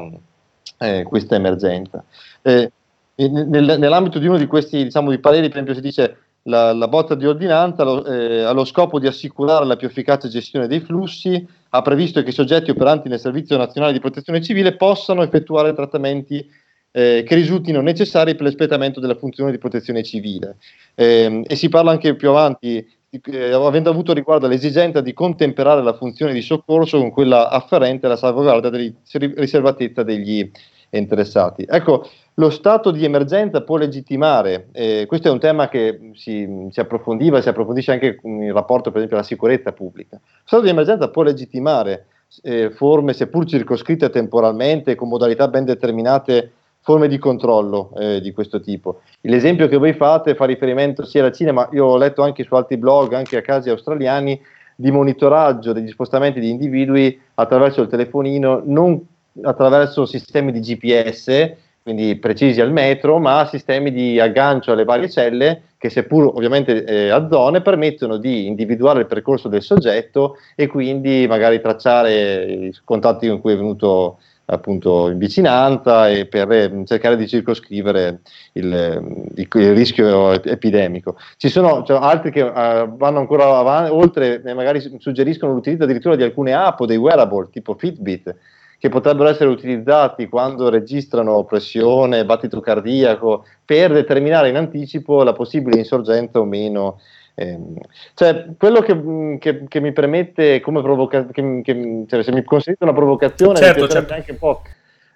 [0.78, 2.02] eh, questa emergenza.
[2.40, 2.70] Eh,
[3.16, 6.88] nel, nell'ambito di uno di questi diciamo, di pareri, per esempio, si dice la, la
[6.88, 10.80] botta di ordinanza lo, eh, ha lo scopo di assicurare la più efficace gestione dei
[10.80, 15.74] flussi, ha previsto che i soggetti operanti nel Servizio Nazionale di Protezione Civile possano effettuare
[15.74, 16.48] trattamenti
[16.90, 20.56] eh, che risultino necessari per l'espletamento della funzione di protezione civile.
[20.94, 25.94] Eh, e si parla anche più avanti eh, avendo avuto riguardo all'esigenza di contemperare la
[25.94, 28.92] funzione di soccorso con quella afferente alla salvaguardia della
[29.34, 30.50] riservatezza degli
[30.90, 31.64] interessati.
[31.68, 36.80] Ecco, lo stato di emergenza può legittimare, eh, questo è un tema che si, si
[36.80, 40.16] approfondiva, si approfondisce anche in rapporto per esempio alla sicurezza pubblica.
[40.22, 42.06] Lo stato di emergenza può legittimare
[42.42, 48.60] eh, forme seppur circoscritte temporalmente, con modalità ben determinate forme di controllo eh, di questo
[48.60, 49.00] tipo.
[49.22, 52.54] L'esempio che voi fate fa riferimento sia alla Cina, ma io ho letto anche su
[52.54, 54.40] altri blog, anche a casi australiani,
[54.74, 59.04] di monitoraggio degli spostamenti di individui attraverso il telefonino, non
[59.42, 65.62] attraverso sistemi di GPS, quindi precisi al metro, ma sistemi di aggancio alle varie celle
[65.78, 71.26] che seppur ovviamente eh, a zone permettono di individuare il percorso del soggetto e quindi
[71.28, 74.18] magari tracciare i contatti con cui è venuto
[74.50, 78.20] appunto in vicinanza e per eh, cercare di circoscrivere
[78.52, 81.16] il, il, il rischio epidemico.
[81.36, 86.16] Ci sono cioè, altri che uh, vanno ancora avanti, oltre e magari suggeriscono l'utilizzo addirittura
[86.16, 88.34] di alcune app o dei wearable tipo Fitbit
[88.78, 95.78] che potrebbero essere utilizzati quando registrano pressione, battito cardiaco, per determinare in anticipo la possibile
[95.78, 96.98] insorgenza o meno
[97.40, 97.76] Ehm,
[98.14, 101.62] cioè, quello che, mm, che, che, mi permette come provocazione,
[102.08, 104.12] cioè, se mi consentite una provocazione, certo, certo.
[104.12, 104.62] anche un po'.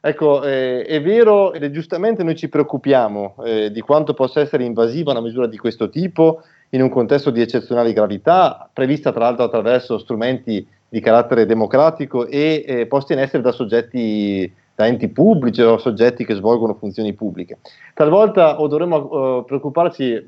[0.01, 4.65] Ecco, eh, è vero ed è giustamente noi ci preoccupiamo eh, di quanto possa essere
[4.65, 9.45] invasiva una misura di questo tipo in un contesto di eccezionale gravità, prevista tra l'altro
[9.45, 15.63] attraverso strumenti di carattere democratico e eh, posti in essere da soggetti da enti pubblici
[15.63, 17.59] o soggetti che svolgono funzioni pubbliche.
[17.95, 20.27] Talvolta o dovremmo uh, preoccuparci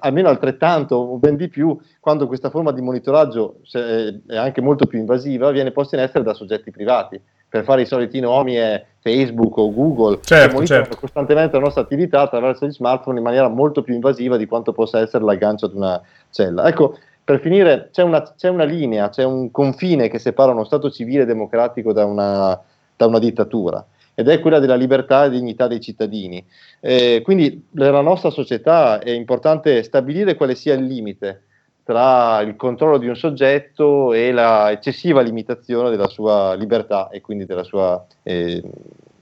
[0.00, 4.98] almeno altrettanto o ben di più quando questa forma di monitoraggio è anche molto più
[4.98, 9.56] invasiva viene posta in essere da soggetti privati per fare i soliti nomi è Facebook
[9.56, 11.00] o Google certo, che monitorano certo.
[11.00, 15.00] costantemente la nostra attività attraverso gli smartphone in maniera molto più invasiva di quanto possa
[15.00, 16.68] essere l'aggancio ad una cella.
[16.68, 20.90] Ecco, per finire, c'è una, c'è una linea, c'è un confine che separa uno Stato
[20.90, 22.58] civile democratico da una,
[22.96, 26.42] da una dittatura ed è quella della libertà e dignità dei cittadini.
[26.80, 31.42] Eh, quindi nella nostra società è importante stabilire quale sia il limite
[31.84, 37.44] tra il controllo di un soggetto e la eccessiva limitazione della sua libertà e quindi
[37.44, 38.62] della sua eh,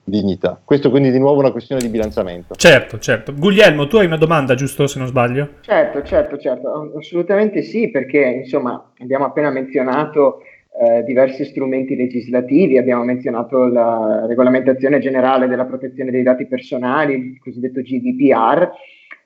[0.07, 0.59] dignità.
[0.63, 2.55] Questo quindi di nuovo è una questione di bilanciamento.
[2.55, 3.33] Certo, certo.
[3.33, 5.55] Guglielmo, tu hai una domanda, giusto se non sbaglio?
[5.61, 10.43] Certo, certo, certo, assolutamente sì, perché insomma abbiamo appena menzionato
[10.79, 17.39] eh, diversi strumenti legislativi, abbiamo menzionato la regolamentazione generale della protezione dei dati personali, il
[17.39, 18.69] cosiddetto GDPR,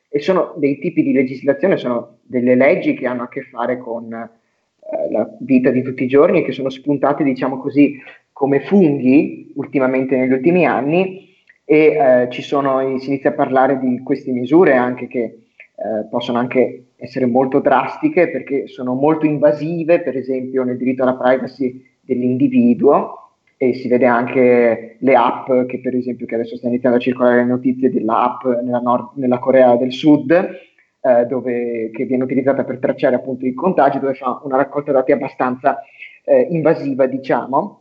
[0.10, 4.12] e sono dei tipi di legislazione, sono delle leggi che hanno a che fare con
[4.12, 8.02] eh, la vita di tutti i giorni e che sono spuntate, diciamo così,
[8.34, 11.30] come funghi ultimamente negli ultimi anni
[11.65, 16.88] e eh, sono, si inizia a parlare di queste misure anche che eh, possono anche
[16.98, 23.17] essere molto drastiche perché sono molto invasive, per esempio nel diritto alla privacy dell'individuo
[23.58, 27.38] e si vede anche le app che per esempio che adesso sta iniziando a circolare
[27.38, 32.80] le notizie dell'app nella, Nord, nella Corea del Sud eh, dove, che viene utilizzata per
[32.80, 35.80] tracciare appunto i contagi dove fa una raccolta dati abbastanza
[36.24, 37.81] eh, invasiva diciamo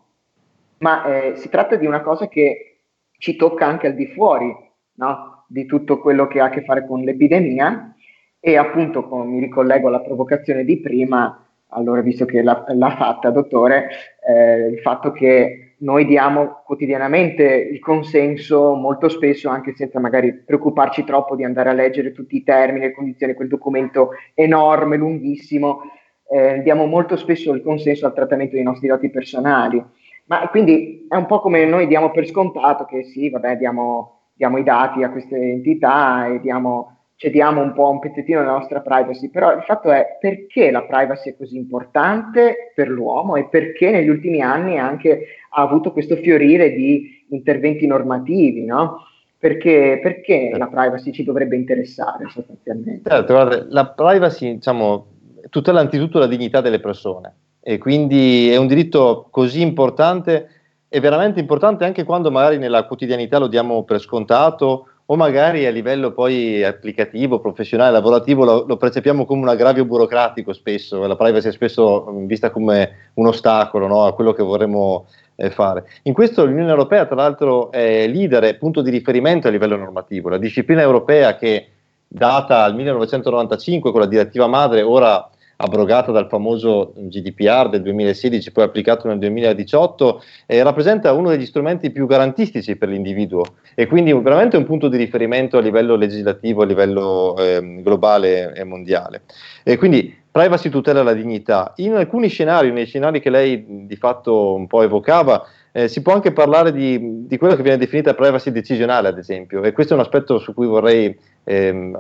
[0.81, 2.83] ma eh, si tratta di una cosa che
[3.19, 4.55] ci tocca anche al di fuori
[4.95, 5.45] no?
[5.49, 7.95] di tutto quello che ha a che fare con l'epidemia
[8.38, 13.31] e appunto come mi ricollego alla provocazione di prima, allora visto che l'ha, l'ha fatta,
[13.31, 13.88] dottore,
[14.27, 21.05] eh, il fatto che noi diamo quotidianamente il consenso, molto spesso anche senza magari preoccuparci
[21.05, 25.83] troppo di andare a leggere tutti i termini e condizioni, quel documento enorme, lunghissimo,
[26.31, 29.85] eh, diamo molto spesso il consenso al trattamento dei nostri dati personali.
[30.31, 34.59] Ma quindi è un po' come noi diamo per scontato che sì, vabbè, diamo, diamo
[34.59, 39.29] i dati a queste entità e diamo cediamo un po' un pezzettino della nostra privacy,
[39.29, 44.09] però il fatto è perché la privacy è così importante per l'uomo e perché negli
[44.09, 49.01] ultimi anni anche ha avuto questo fiorire di interventi normativi, no?
[49.37, 53.11] Perché, perché la privacy ci dovrebbe interessare sostanzialmente?
[53.11, 55.07] Certo, guarda, la privacy diciamo,
[55.51, 60.49] tutela anzitutto la dignità delle persone e quindi è un diritto così importante
[60.88, 65.70] e veramente importante anche quando magari nella quotidianità lo diamo per scontato o magari a
[65.70, 71.49] livello poi applicativo, professionale, lavorativo lo, lo, percepiamo come un aggravio burocratico spesso, la privacy
[71.49, 75.85] è spesso vista come un ostacolo no, a quello che vorremmo eh, fare.
[76.05, 80.29] In questo l'Unione Europea tra l'altro è leader e punto di riferimento a livello normativo,
[80.29, 81.66] la disciplina europea che
[82.07, 85.29] data al 1995 con la direttiva madre ora
[85.61, 91.90] abrogata dal famoso GDPR del 2016, poi applicato nel 2018, eh, rappresenta uno degli strumenti
[91.90, 93.44] più garantistici per l'individuo
[93.75, 98.64] e quindi veramente un punto di riferimento a livello legislativo, a livello eh, globale e
[98.64, 99.23] mondiale.
[99.62, 101.73] E quindi privacy tutela la dignità.
[101.77, 106.14] In alcuni scenari, nei scenari che lei di fatto un po' evocava, eh, si può
[106.14, 109.96] anche parlare di, di, quello che viene definita privacy decisionale, ad esempio, e questo è
[109.96, 111.98] un aspetto su cui vorrei ehm,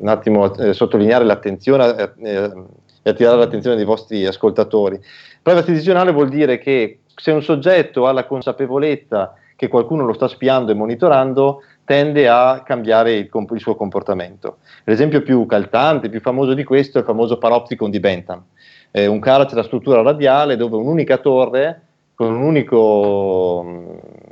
[0.00, 2.52] un attimo eh, sottolineare l'attenzione eh, eh,
[3.02, 5.00] e attirare l'attenzione dei vostri ascoltatori.
[5.42, 10.26] Privacy decisionale vuol dire che se un soggetto ha la consapevolezza che qualcuno lo sta
[10.26, 14.58] spiando e monitorando, tende a cambiare il, comp- il suo comportamento.
[14.84, 18.42] L'esempio più calzante, più famoso di questo è il famoso Paropticon di Bentham,
[18.90, 21.82] eh, un carcere a struttura radiale dove un'unica torre
[22.14, 23.64] con un unico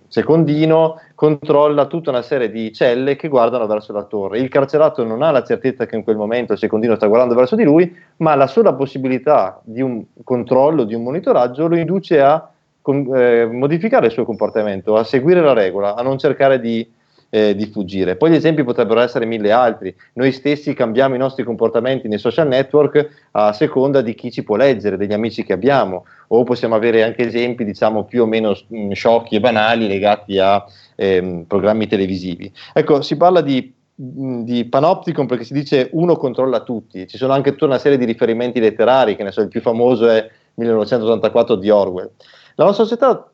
[0.09, 4.38] secondino controlla tutta una serie di celle che guardano verso la torre.
[4.38, 7.55] Il carcerato non ha la certezza che in quel momento il secondino sta guardando verso
[7.55, 12.51] di lui, ma la sola possibilità di un controllo, di un monitoraggio lo induce a
[12.85, 16.88] eh, modificare il suo comportamento, a seguire la regola, a non cercare di
[17.31, 18.17] eh, di fuggire.
[18.17, 19.95] Poi gli esempi potrebbero essere mille altri.
[20.14, 24.57] Noi stessi cambiamo i nostri comportamenti nei social network a seconda di chi ci può
[24.57, 28.79] leggere, degli amici che abbiamo, o possiamo avere anche esempi diciamo più o meno mh,
[28.79, 30.64] mm, sciocchi e banali legati a
[30.97, 32.53] ehm, programmi televisivi.
[32.73, 37.33] Ecco, si parla di mm, di Panopticon perché si dice uno controlla tutti, ci sono
[37.33, 41.57] anche tutta una serie di riferimenti letterari, che ne so, il più famoso è 1984
[41.57, 42.11] di Orwell.
[42.57, 43.31] La nostra società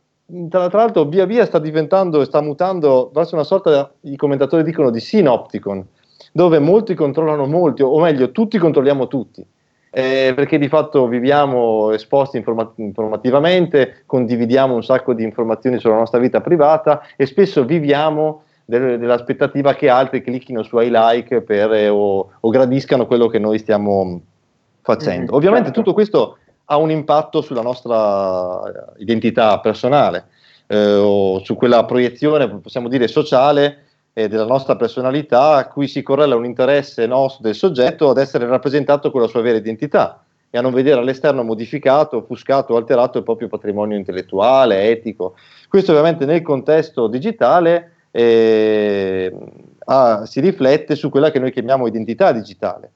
[0.48, 4.90] tra, l'altro via via sta diventando e sta mutando verso una sorta, i commentatori dicono,
[4.90, 5.84] di synopticon,
[6.32, 9.46] dove molti controllano molti, o meglio, tutti controlliamo tutti.
[9.96, 16.18] Eh, perché di fatto viviamo esposti informa- informativamente, condividiamo un sacco di informazioni sulla nostra
[16.18, 21.88] vita privata e spesso viviamo del, dell'aspettativa che altri clicchino su ai like per, eh,
[21.88, 24.20] o, o, gradiscano quello che noi stiamo
[24.80, 25.32] facendo.
[25.32, 25.80] Mm, Ovviamente certo.
[25.80, 30.27] tutto questo ha un impatto sulla nostra identità personale
[30.66, 36.03] eh, o su quella proiezione, possiamo dire, sociale eh, della nostra personalità a cui si
[36.03, 40.59] correla un interesse nostro del soggetto ad essere rappresentato con la sua vera identità e
[40.59, 45.35] a non vedere all'esterno modificato, offuscato o alterato il proprio patrimonio intellettuale, etico.
[45.68, 49.37] Questo ovviamente nel contesto digitale eh,
[49.87, 52.92] ah, si riflette su quella che noi chiamiamo identità digitale.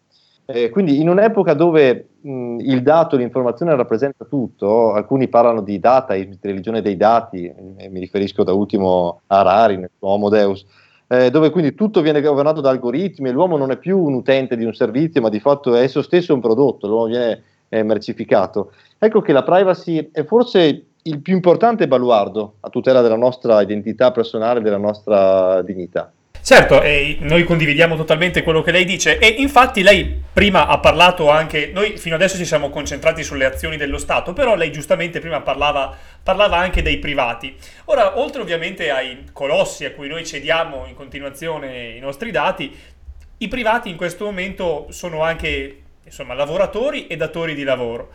[0.51, 6.15] Eh, quindi in un'epoca dove mh, il dato, l'informazione rappresenta tutto, alcuni parlano di data,
[6.15, 7.53] di religione dei dati,
[7.91, 10.65] mi riferisco da ultimo a Harari, nel suo Homo Deus,
[11.09, 14.57] eh, dove quindi tutto viene governato da algoritmi e l'uomo non è più un utente
[14.57, 18.73] di un servizio, ma di fatto è esso stesso un prodotto, l'uomo viene eh, mercificato.
[18.99, 24.13] Ecco che la privacy è forse il più importante baluardo a tutela della nostra identità
[24.13, 26.11] personale, della nostra dignità.
[26.49, 26.81] Certo,
[27.27, 31.99] noi condividiamo totalmente quello che lei dice e infatti lei prima ha parlato anche, noi
[31.99, 36.57] fino adesso ci siamo concentrati sulle azioni dello Stato, però lei giustamente prima parlava, parlava
[36.57, 37.55] anche dei privati.
[37.85, 42.75] Ora, oltre ovviamente ai colossi a cui noi cediamo in continuazione i nostri dati,
[43.37, 48.09] i privati in questo momento sono anche insomma, lavoratori e datori di lavoro.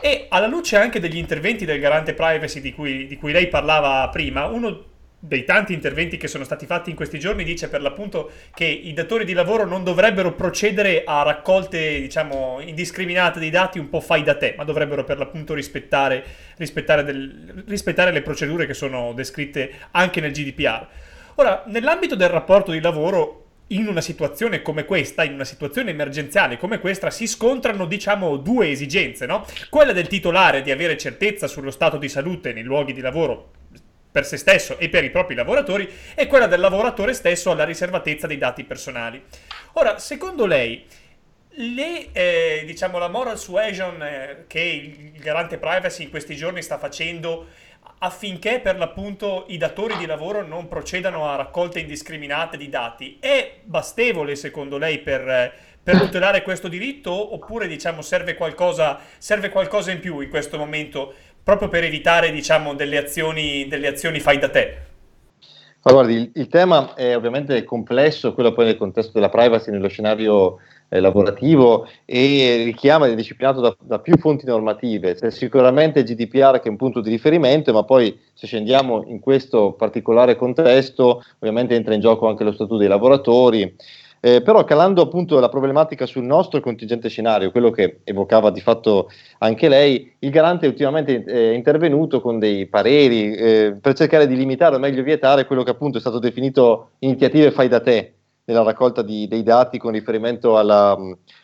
[0.00, 4.08] E alla luce anche degli interventi del garante privacy di cui, di cui lei parlava
[4.10, 4.89] prima, uno
[5.22, 8.94] dei tanti interventi che sono stati fatti in questi giorni dice per l'appunto che i
[8.94, 14.22] datori di lavoro non dovrebbero procedere a raccolte diciamo indiscriminate di dati un po' fai
[14.22, 16.24] da te ma dovrebbero per l'appunto rispettare,
[16.56, 20.86] rispettare, del, rispettare le procedure che sono descritte anche nel GDPR
[21.34, 26.56] ora nell'ambito del rapporto di lavoro in una situazione come questa, in una situazione emergenziale
[26.56, 29.46] come questa, si scontrano, diciamo, due esigenze, no?
[29.68, 33.50] Quella del titolare di avere certezza sullo stato di salute nei luoghi di lavoro
[34.10, 38.26] per se stesso e per i propri lavoratori e quella del lavoratore stesso alla riservatezza
[38.26, 39.22] dei dati personali.
[39.74, 40.84] Ora, secondo lei,
[41.54, 46.78] le, eh, diciamo, la moral suasion eh, che il garante privacy in questi giorni sta
[46.78, 47.46] facendo
[48.02, 53.18] affinché per l'appunto i datori di lavoro non procedano a raccolte indiscriminate di dati.
[53.20, 55.52] È bastevole secondo lei per,
[55.82, 61.14] per tutelare questo diritto oppure diciamo, serve, qualcosa, serve qualcosa in più in questo momento
[61.42, 64.88] proprio per evitare diciamo, delle, azioni, delle azioni fai da te?
[65.82, 70.58] Allora, il, il, tema è ovviamente complesso, quello poi nel contesto della privacy, nello scenario
[70.90, 75.14] eh, lavorativo e richiama ed è disciplinato da, da, più fonti normative.
[75.14, 79.20] C'è sicuramente il GDPR che è un punto di riferimento, ma poi se scendiamo in
[79.20, 83.74] questo particolare contesto, ovviamente entra in gioco anche lo statuto dei lavoratori.
[84.22, 89.08] Eh, però calando appunto la problematica sul nostro contingente scenario, quello che evocava di fatto
[89.38, 94.76] anche lei, il garante ultimamente è intervenuto con dei pareri eh, per cercare di limitare
[94.76, 98.12] o meglio vietare quello che appunto è stato definito iniziative fai da te,
[98.50, 100.98] nella raccolta di, dei dati con riferimento alla,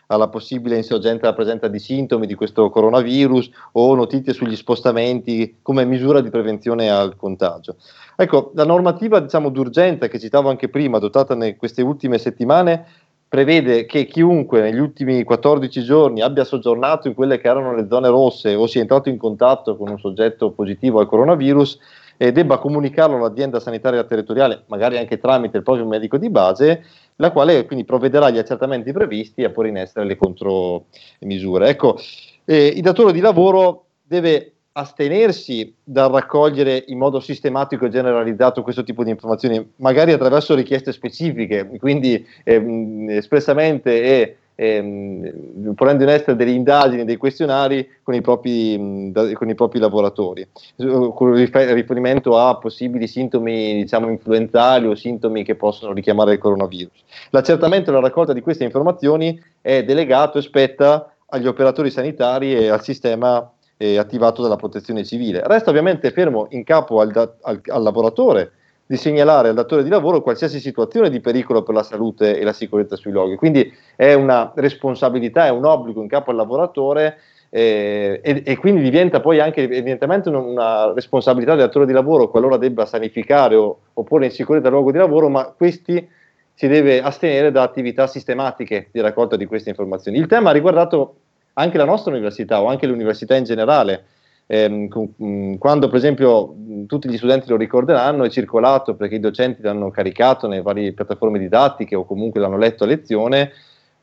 [0.09, 5.85] alla possibile insorgenza della presenza di sintomi di questo coronavirus o notizie sugli spostamenti come
[5.85, 7.77] misura di prevenzione al contagio.
[8.17, 12.87] Ecco, la normativa diciamo, d'urgenza che citavo anche prima, adottata in queste ultime settimane,
[13.29, 18.09] prevede che chiunque negli ultimi 14 giorni abbia soggiornato in quelle che erano le zone
[18.09, 21.79] rosse o sia entrato in contatto con un soggetto positivo al coronavirus
[22.17, 26.85] eh, debba comunicarlo all'azienda sanitaria territoriale, magari anche tramite il proprio medico di base,
[27.17, 31.69] la quale quindi provvederà agli accertamenti previsti a porre in essere le contromisure.
[31.69, 31.99] Ecco,
[32.45, 38.83] eh, il datore di lavoro deve astenersi dal raccogliere in modo sistematico e generalizzato questo
[38.83, 46.35] tipo di informazioni, magari attraverso richieste specifiche, quindi ehm, espressamente e ehm, ponendo in essere
[46.35, 52.57] delle indagini, dei questionari con i propri, mh, con i propri lavoratori, con riferimento a
[52.57, 57.05] possibili sintomi diciamo, influenzali o sintomi che possono richiamare il coronavirus.
[57.31, 62.69] L'accertamento e la raccolta di queste informazioni è delegato e spetta agli operatori sanitari e
[62.69, 65.43] al sistema eh, attivato dalla protezione civile.
[65.45, 67.11] Resta ovviamente fermo in capo al,
[67.43, 68.53] al, al lavoratore
[68.87, 72.53] di segnalare al datore di lavoro qualsiasi situazione di pericolo per la salute e la
[72.53, 73.35] sicurezza sui luoghi.
[73.35, 77.19] Quindi è una responsabilità, è un obbligo in capo al lavoratore
[77.51, 82.57] eh, e, e, quindi diventa poi anche evidentemente una, responsabilità del datore di lavoro qualora
[82.57, 86.09] debba sanificare o, o porre in sicurezza il luogo di lavoro, ma questi
[86.55, 90.19] si deve astenere da attività sistematiche di raccolta di queste informazioni.
[90.19, 91.17] Il tema ha riguardato
[91.55, 94.05] anche la nostra università o anche le università in generale
[94.49, 99.91] quando per esempio mm, tutti gli studenti lo ricorderanno, è circolato perché i docenti l'hanno
[99.91, 103.51] caricato nelle varie piattaforme didattiche o comunque l'hanno letto a lezione,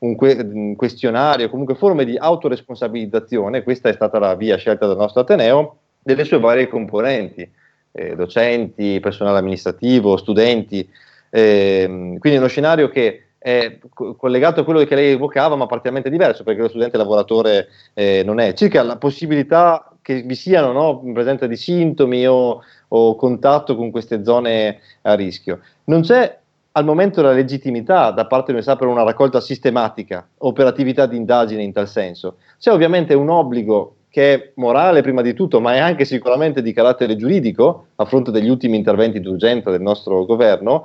[0.00, 5.22] un mm, questionario, comunque forme di autoresponsabilizzazione, questa è stata la via scelta dal nostro
[5.22, 7.50] Ateneo, delle sue varie componenti,
[7.92, 10.86] eh, docenti, personale amministrativo, studenti,
[11.30, 13.78] eh, quindi uno scenario che è
[14.16, 18.40] collegato a quello che lei evocava, ma parzialmente diverso, perché lo studente lavoratore eh, non
[18.40, 18.54] è.
[18.54, 24.24] Circa la possibilità che vi siano no, presenza di sintomi o, o, contatto con queste
[24.24, 25.60] zone a rischio.
[25.84, 26.38] Non c'è
[26.72, 31.72] al momento la legittimità da parte dell'UNESA per una raccolta sistematica, operatività di indagine in
[31.72, 32.36] tal senso.
[32.58, 36.72] C'è ovviamente un obbligo che è morale prima di tutto, ma è anche sicuramente di
[36.72, 40.84] carattere giuridico, a fronte degli ultimi interventi d'urgenza del nostro governo,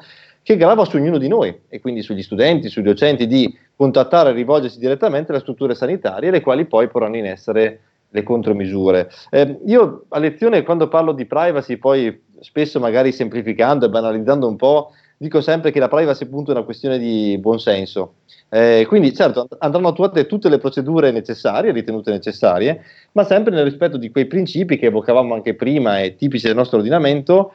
[0.49, 4.33] che grava su ognuno di noi e quindi sugli studenti, sui docenti di contattare e
[4.33, 9.11] rivolgersi direttamente alle strutture sanitarie, le quali poi porranno in essere le contromisure.
[9.29, 14.55] Eh, io a lezione quando parlo di privacy, poi spesso magari semplificando e banalizzando un
[14.55, 18.15] po', dico sempre che la privacy appunto è una questione di buonsenso.
[18.49, 22.81] Eh, quindi certo andranno attuate tutte le procedure necessarie, ritenute necessarie,
[23.11, 26.79] ma sempre nel rispetto di quei principi che evocavamo anche prima e tipici del nostro
[26.79, 27.53] ordinamento,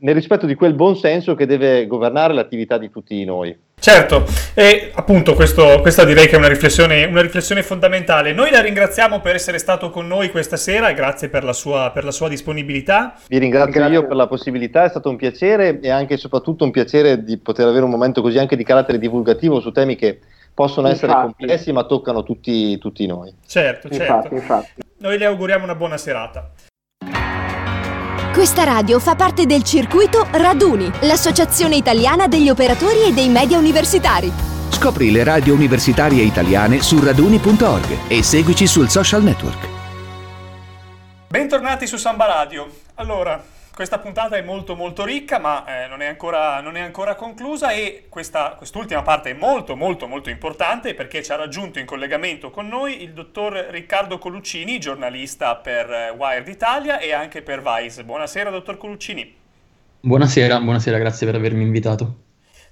[0.00, 3.56] nel rispetto di quel buonsenso che deve governare l'attività di tutti noi.
[3.78, 4.24] Certo,
[4.54, 8.32] e appunto questo, questa direi che è una riflessione, una riflessione, fondamentale.
[8.32, 11.90] Noi la ringraziamo per essere stato con noi questa sera e grazie per la sua,
[11.92, 13.14] per la sua disponibilità.
[13.28, 13.94] Vi ringrazio grazie.
[13.94, 17.36] io per la possibilità, è stato un piacere e anche e soprattutto un piacere di
[17.36, 20.20] poter avere un momento così anche di carattere divulgativo su temi che
[20.52, 21.34] possono essere infatti.
[21.36, 23.32] complessi ma toccano tutti, tutti noi.
[23.46, 24.02] Certo, certo.
[24.02, 24.82] Infatti, infatti.
[24.98, 26.50] Noi le auguriamo una buona serata.
[28.36, 34.30] Questa radio fa parte del circuito Raduni, l'associazione italiana degli operatori e dei media universitari.
[34.68, 39.66] Scopri le radio universitarie italiane su raduni.org e seguici sul social network.
[41.28, 42.68] Bentornati su Samba Radio.
[42.96, 43.42] Allora,
[43.76, 47.72] questa puntata è molto molto ricca, ma eh, non, è ancora, non, è ancora, conclusa
[47.72, 52.48] e questa, quest'ultima parte è molto molto molto importante perché ci ha raggiunto in collegamento
[52.48, 58.02] con noi il dottor Riccardo Coluccini, giornalista per eh, Wired Italia e anche per Vice.
[58.02, 59.36] Buonasera dottor Coluccini.
[60.00, 62.25] Buonasera, buonasera, grazie per avermi invitato.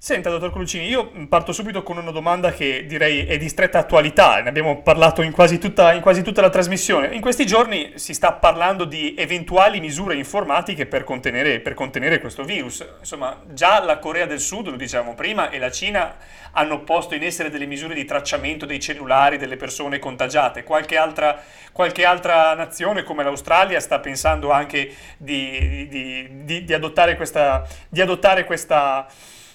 [0.05, 4.43] Senta, dottor Colucini, io parto subito con una domanda che direi è di stretta attualità,
[4.43, 7.15] ne abbiamo parlato in quasi, tutta, in quasi tutta la trasmissione.
[7.15, 12.45] In questi giorni si sta parlando di eventuali misure informatiche per contenere, per contenere questo
[12.45, 12.87] virus.
[12.99, 16.17] Insomma, già la Corea del Sud, lo dicevamo prima, e la Cina
[16.53, 20.65] hanno posto in essere delle misure di tracciamento dei cellulari delle persone contagiate.
[20.65, 21.43] Qualche altra,
[21.73, 27.67] qualche altra nazione, come l'Australia, sta pensando anche di, di, di, di adottare questa...
[27.89, 29.07] Di adottare questa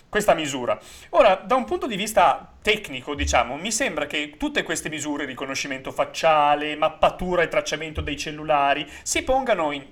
[0.09, 0.77] questa misura.
[1.09, 5.91] Ora, da un punto di vista tecnico, diciamo, mi sembra che tutte queste misure, riconoscimento
[5.91, 9.85] facciale, mappatura e tracciamento dei cellulari, si pongano in,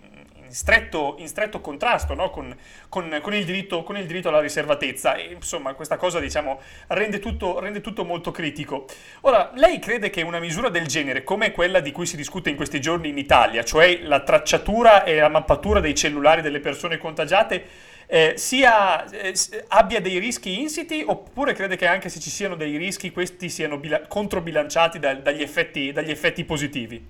[0.48, 2.32] in stretto, in stretto contrasto no?
[2.32, 2.56] con,
[2.90, 7.20] con, con, il diritto, con, il diritto, alla riservatezza e insomma questa cosa diciamo, rende,
[7.20, 8.86] tutto, rende tutto molto critico.
[9.22, 12.56] Ora, lei crede che una misura del genere, come quella di cui si discute in
[12.56, 17.96] questi giorni in Italia, cioè la tracciatura e la mappatura dei cellulari delle persone contagiate,
[18.10, 19.34] eh, sia, eh,
[19.68, 23.78] abbia dei rischi insiti oppure crede che anche se ci siano dei rischi questi siano
[23.78, 27.06] bila- controbilanciati da, dagli, effetti, dagli, effetti, positivi?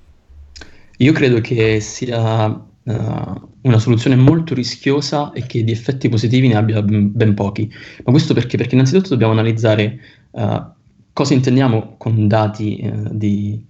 [0.98, 6.56] Io credo che sia uh, una soluzione molto rischiosa e che di effetti positivi ne
[6.56, 7.72] abbia ben pochi.
[8.04, 8.58] Ma questo perché?
[8.58, 10.00] Perché innanzitutto dobbiamo analizzare
[10.32, 10.64] uh,
[11.14, 13.64] cosa intendiamo con dati uh, di,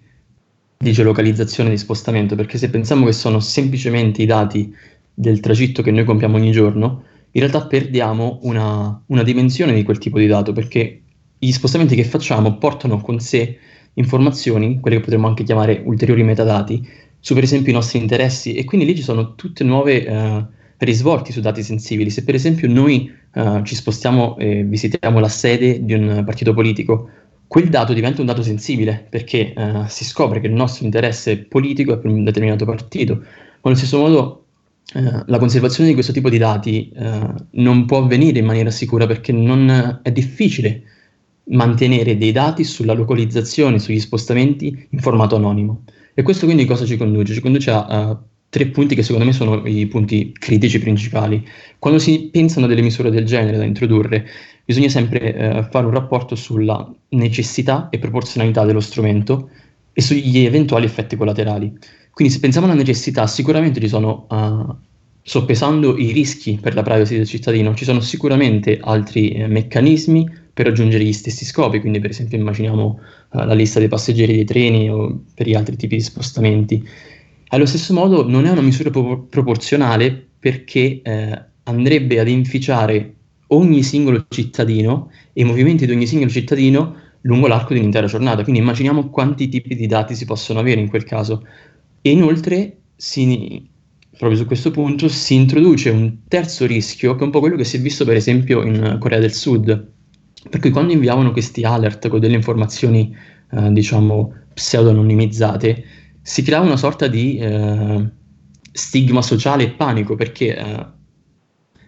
[0.77, 4.73] di geolocalizzazione di spostamento, perché se pensiamo che sono semplicemente i dati
[5.13, 9.97] del tragitto che noi compiamo ogni giorno, in realtà perdiamo una, una dimensione di quel
[9.97, 11.01] tipo di dato perché
[11.37, 13.57] gli spostamenti che facciamo portano con sé
[13.93, 16.87] informazioni, quelle che potremmo anche chiamare ulteriori metadati,
[17.19, 20.45] su per esempio i nostri interessi e quindi lì ci sono tutte nuove eh,
[20.77, 22.09] risvolti su dati sensibili.
[22.09, 27.09] Se per esempio noi eh, ci spostiamo e visitiamo la sede di un partito politico,
[27.47, 31.93] quel dato diventa un dato sensibile perché eh, si scopre che il nostro interesse politico
[31.93, 33.15] è per un determinato partito.
[33.15, 33.23] Ma
[33.61, 34.45] allo stesso modo
[34.97, 39.05] eh, la conservazione di questo tipo di dati eh, non può avvenire in maniera sicura
[39.05, 40.81] perché non, è difficile
[41.49, 45.83] mantenere dei dati sulla localizzazione, sugli spostamenti in formato anonimo.
[46.15, 47.35] E questo quindi cosa ci conduce?
[47.35, 51.47] Ci conduce a, a tre punti che secondo me sono i punti critici principali.
[51.77, 54.25] Quando si pensano a delle misure del genere da introdurre,
[54.65, 59.51] bisogna sempre eh, fare un rapporto sulla necessità e proporzionalità dello strumento
[59.93, 61.71] e sugli eventuali effetti collaterali.
[62.17, 64.75] Quindi se pensiamo alla necessità, sicuramente ci sono, uh,
[65.27, 70.67] soppesando i rischi per la privacy del cittadino, ci sono sicuramente altri eh, meccanismi per
[70.67, 72.99] raggiungere gli stessi scopi, quindi per esempio immaginiamo
[73.31, 76.81] uh, la lista dei passeggeri dei treni o per gli altri tipi di spostamenti.
[77.49, 83.15] Allo stesso modo non è una misura pro- proporzionale perché eh, andrebbe ad inficiare
[83.47, 88.43] ogni singolo cittadino e i movimenti di ogni singolo cittadino lungo l'arco di un'intera giornata.
[88.43, 91.45] Quindi immaginiamo quanti tipi di dati si possono avere in quel caso.
[92.01, 93.69] E inoltre, si,
[94.17, 97.63] proprio su questo punto, si introduce un terzo rischio, che è un po' quello che
[97.63, 99.91] si è visto per esempio in Corea del Sud.
[100.49, 103.15] Per cui quando inviavano questi alert con delle informazioni,
[103.51, 105.83] eh, diciamo, pseudo-anonimizzate,
[106.21, 108.09] si creava una sorta di eh,
[108.71, 110.85] stigma sociale e panico, perché eh,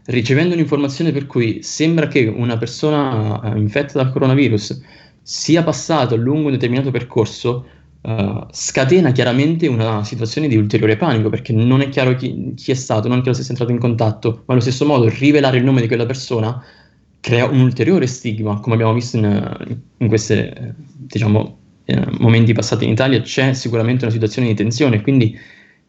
[0.06, 4.82] ricevendo un'informazione per cui sembra che una persona eh, infetta dal coronavirus
[5.22, 7.66] sia passato lungo un determinato percorso,
[8.02, 12.76] uh, scatena chiaramente una situazione di ulteriore panico perché non è chiaro chi, chi, è
[12.76, 15.64] stato, non è chiaro se è entrato in contatto, ma allo stesso modo rivelare il
[15.64, 16.64] nome di quella persona
[17.20, 20.50] crea un ulteriore stigma, come abbiamo visto in, in questi
[20.95, 25.38] diciamo, eh, momenti passati in Italia, c'è sicuramente una situazione di tensione, quindi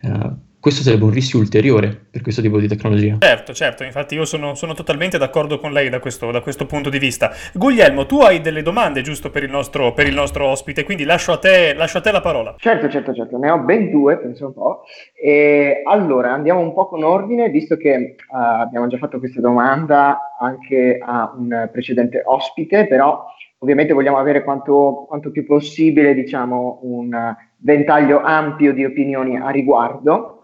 [0.02, 3.16] uh, questo sarebbe un rischio ulteriore per questo tipo di tecnologia.
[3.18, 6.90] Certo, certo, infatti io sono, sono totalmente d'accordo con lei da questo, da questo, punto
[6.90, 7.30] di vista.
[7.54, 11.32] Guglielmo, tu hai delle domande giusto per il nostro, per il nostro ospite, quindi lascio
[11.32, 12.54] a, te, lascio a, te, la parola.
[12.58, 14.82] Certo, certo, certo, ne ho ben due, penso un po'.
[15.14, 20.34] E allora, andiamo un po' con ordine, visto che uh, abbiamo già fatto questa domanda
[20.38, 23.24] anche a un precedente ospite, però
[23.60, 30.34] ovviamente vogliamo avere quanto, quanto più possibile, diciamo, un ventaglio ampio di opinioni a riguardo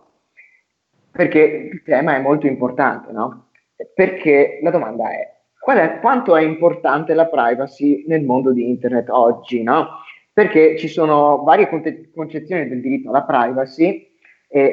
[1.16, 3.48] perché il tema è molto importante, no?
[3.94, 9.62] Perché la domanda è, è quanto è importante la privacy nel mondo di internet oggi,
[9.62, 9.88] no?
[10.32, 14.14] Perché ci sono varie conte- concezioni del diritto alla privacy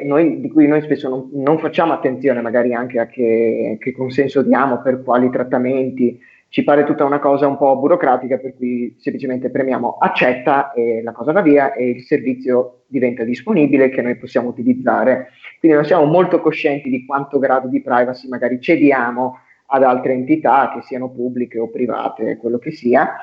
[0.04, 4.42] noi, di cui noi spesso non, non, facciamo attenzione magari anche a che, che consenso
[4.42, 6.18] diamo, per quali trattamenti,
[6.48, 11.10] ci pare tutta una cosa un po' burocratica per cui semplicemente premiamo accetta e la
[11.10, 15.30] cosa va via e il servizio diventa disponibile che noi possiamo utilizzare.
[15.64, 19.38] Quindi non siamo molto coscienti di quanto grado di privacy magari cediamo
[19.68, 23.16] ad altre entità, che siano pubbliche o private, quello che sia.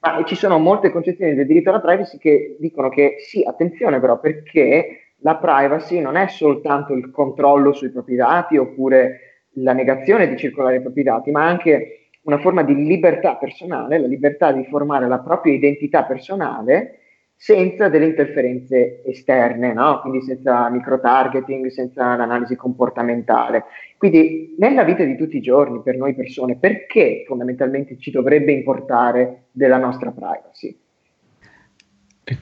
[0.00, 4.20] Ma ci sono molte concezioni del diritto alla privacy che dicono che sì, attenzione però
[4.20, 10.36] perché la privacy non è soltanto il controllo sui propri dati oppure la negazione di
[10.36, 15.08] circolare i propri dati, ma anche una forma di libertà personale, la libertà di formare
[15.08, 16.97] la propria identità personale
[17.40, 20.00] senza delle interferenze esterne, no?
[20.00, 23.62] quindi senza micro-targeting, senza l'analisi comportamentale.
[23.96, 29.44] Quindi nella vita di tutti i giorni, per noi persone, perché fondamentalmente ci dovrebbe importare
[29.52, 30.76] della nostra privacy?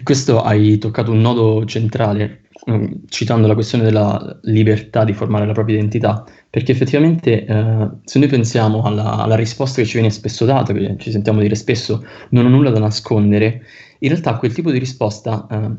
[0.03, 5.53] Questo hai toccato un nodo centrale, mm, citando la questione della libertà di formare la
[5.53, 10.47] propria identità, perché effettivamente eh, se noi pensiamo alla, alla, risposta che ci viene spesso
[10.47, 13.63] data, che ci sentiamo dire spesso non ho nulla da nascondere,
[14.01, 15.71] in realtà quel tipo di risposta eh,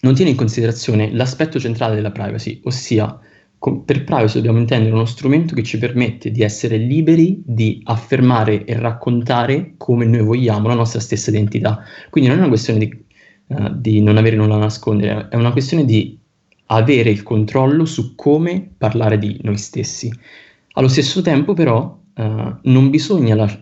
[0.00, 3.18] non tiene in considerazione l'aspetto centrale della privacy, ossia
[3.58, 8.64] com- per privacy dobbiamo intendere uno strumento che ci permette di essere liberi di affermare
[8.64, 11.82] e raccontare come noi vogliamo la nostra stessa identità.
[12.10, 13.04] Quindi non è una questione di
[13.48, 16.18] uh, di non avere nulla da nascondere, è una questione di
[16.66, 20.12] avere il controllo su come parlare di noi stessi.
[20.72, 23.60] Allo stesso tempo, però, uh, non bisogna la-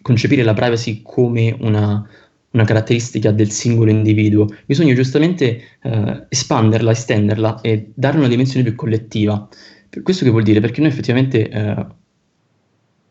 [0.00, 2.08] concepire la privacy come una,
[2.50, 8.74] una, caratteristica del singolo individuo, bisogna giustamente uh, espanderla, estenderla e dare una dimensione più
[8.74, 9.48] collettiva.
[10.02, 10.60] Questo che vuol dire?
[10.60, 11.50] Perché noi effettivamente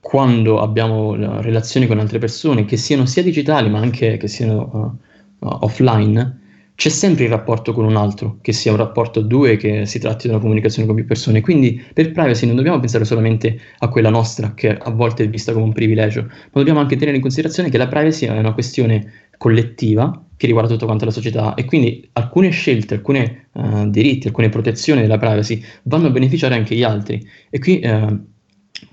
[0.07, 4.99] quando abbiamo relazioni con altre persone, che siano sia digitali ma anche che siano
[5.39, 6.39] uh, offline,
[6.75, 9.99] c'è sempre il rapporto con un altro, che sia un rapporto a due, che si
[9.99, 11.41] tratti di una comunicazione con più persone.
[11.41, 15.51] Quindi per privacy non dobbiamo pensare solamente a quella nostra, che a volte è vista
[15.51, 19.11] come un privilegio, ma dobbiamo anche tenere in considerazione che la privacy è una questione
[19.37, 24.49] collettiva che riguarda tutta quanta la società e quindi alcune scelte, alcuni uh, diritti, alcune
[24.49, 27.27] protezioni della privacy vanno a beneficiare anche gli altri.
[27.49, 28.23] E qui uh,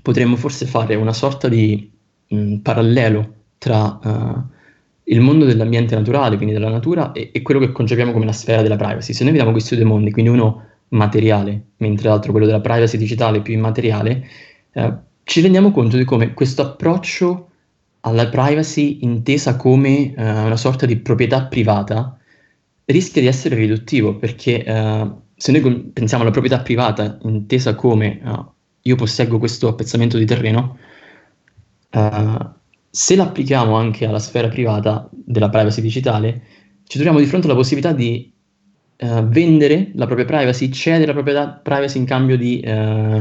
[0.00, 1.90] potremmo forse fare una sorta di
[2.28, 4.52] mh, parallelo tra uh,
[5.04, 8.62] il mondo dell'ambiente naturale, quindi della natura, e, e, quello che concepiamo come la sfera
[8.62, 9.12] della privacy.
[9.12, 13.42] Se noi vediamo questi due mondi, quindi uno materiale, mentre l'altro quello della privacy digitale
[13.42, 14.26] più immateriale,
[14.72, 14.92] eh,
[15.24, 17.50] ci rendiamo conto di come questo approccio
[18.06, 22.18] alla privacy intesa come eh, una sorta di proprietà privata
[22.86, 28.52] rischia di essere riduttivo, perché eh, se noi pensiamo alla proprietà privata intesa come uh,
[28.82, 30.78] io posseggo questo appezzamento di terreno,
[31.90, 32.50] uh,
[32.88, 36.42] se l'applichiamo anche alla sfera privata della privacy digitale,
[36.84, 38.32] ci troviamo di fronte alla possibilità di
[38.98, 43.20] uh, vendere la propria privacy, cedere la propria privacy in cambio di, uh,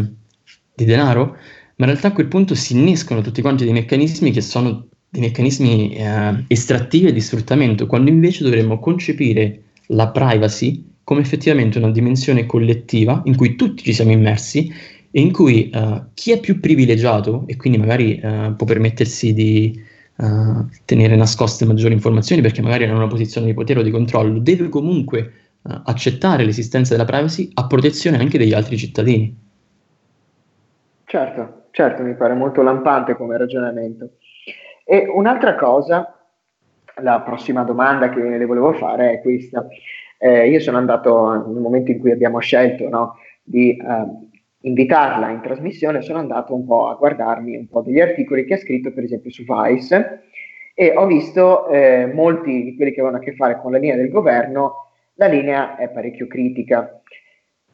[0.75, 1.37] di, denaro,
[1.75, 5.21] ma in realtà a quel punto si innescono tutti quanti dei meccanismi che sono dei
[5.21, 11.91] meccanismi uh, estrattivi e di sfruttamento, quando invece dovremmo concepire la privacy come effettivamente una
[11.91, 14.73] dimensione collettiva in cui tutti ci siamo immersi
[15.11, 19.79] e in cui uh, chi è più privilegiato e quindi magari uh, può permettersi di
[20.15, 23.91] uh, tenere nascoste maggiori informazioni perché magari è in una posizione di potere o di
[23.91, 25.33] controllo, deve comunque
[25.65, 29.33] accettare l'esistenza della privacy a protezione anche degli altri cittadini.
[31.05, 34.17] Certo, certo, mi pare molto lampante come ragionamento.
[34.85, 36.15] E un'altra cosa,
[37.01, 39.65] la prossima domanda che le volevo fare è questa.
[40.19, 44.29] Eh, io sono andato nel momento in cui abbiamo scelto no, di uh,
[44.61, 48.57] invitarla in trasmissione, sono andato un po' a guardarmi un po' degli articoli che ha
[48.57, 50.25] scritto per esempio su Vice
[50.75, 53.95] e ho visto eh, molti di quelli che avevano a che fare con la linea
[53.95, 57.01] del governo, la linea è parecchio critica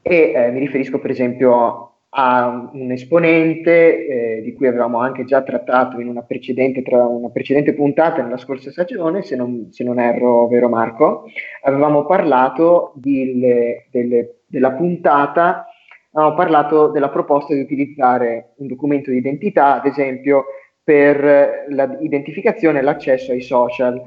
[0.01, 5.43] e eh, mi riferisco per esempio a un esponente eh, di cui avevamo anche già
[5.43, 10.47] trattato in una precedente, una precedente puntata nella scorsa stagione, se non, se non erro
[10.47, 11.25] vero Marco,
[11.63, 15.65] avevamo parlato di, le, delle, della puntata
[16.11, 20.45] abbiamo parlato della proposta di utilizzare un documento di identità, ad esempio,
[20.83, 21.65] per
[21.99, 24.01] l'identificazione e l'accesso ai social.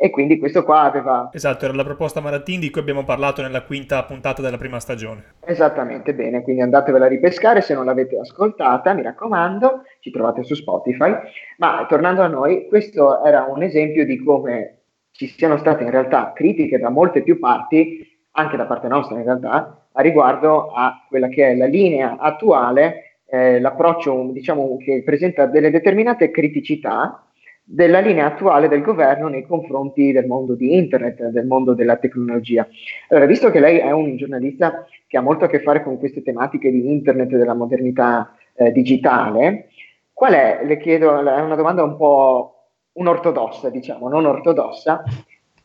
[0.00, 1.28] E quindi questo qua aveva...
[1.32, 5.34] Esatto, era la proposta Maratin di cui abbiamo parlato nella quinta puntata della prima stagione.
[5.44, 10.54] Esattamente, bene, quindi andatevela a ripescare se non l'avete ascoltata, mi raccomando, ci trovate su
[10.54, 11.14] Spotify.
[11.56, 16.32] Ma tornando a noi, questo era un esempio di come ci siano state in realtà
[16.32, 21.26] critiche da molte più parti, anche da parte nostra in realtà, a riguardo a quella
[21.26, 27.24] che è la linea attuale, eh, l'approccio diciamo, che presenta delle determinate criticità
[27.70, 32.66] della linea attuale del governo nei confronti del mondo di internet, del mondo della tecnologia.
[33.08, 36.22] Allora, visto che lei è un giornalista che ha molto a che fare con queste
[36.22, 39.68] tematiche di internet e della modernità eh, digitale,
[40.14, 45.02] qual è, le chiedo, è una domanda un po' unortodossa, diciamo, non ortodossa,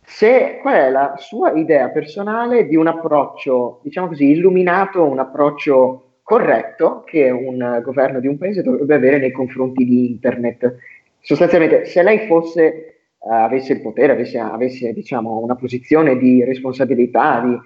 [0.06, 6.18] se, qual è la sua idea personale di un approccio, diciamo così, illuminato, un approccio
[6.22, 10.76] corretto che un governo di un paese dovrebbe avere nei confronti di internet.
[11.26, 17.40] Sostanzialmente, se lei fosse, uh, avesse il potere, avesse, avesse diciamo, una posizione di responsabilità,
[17.40, 17.58] di,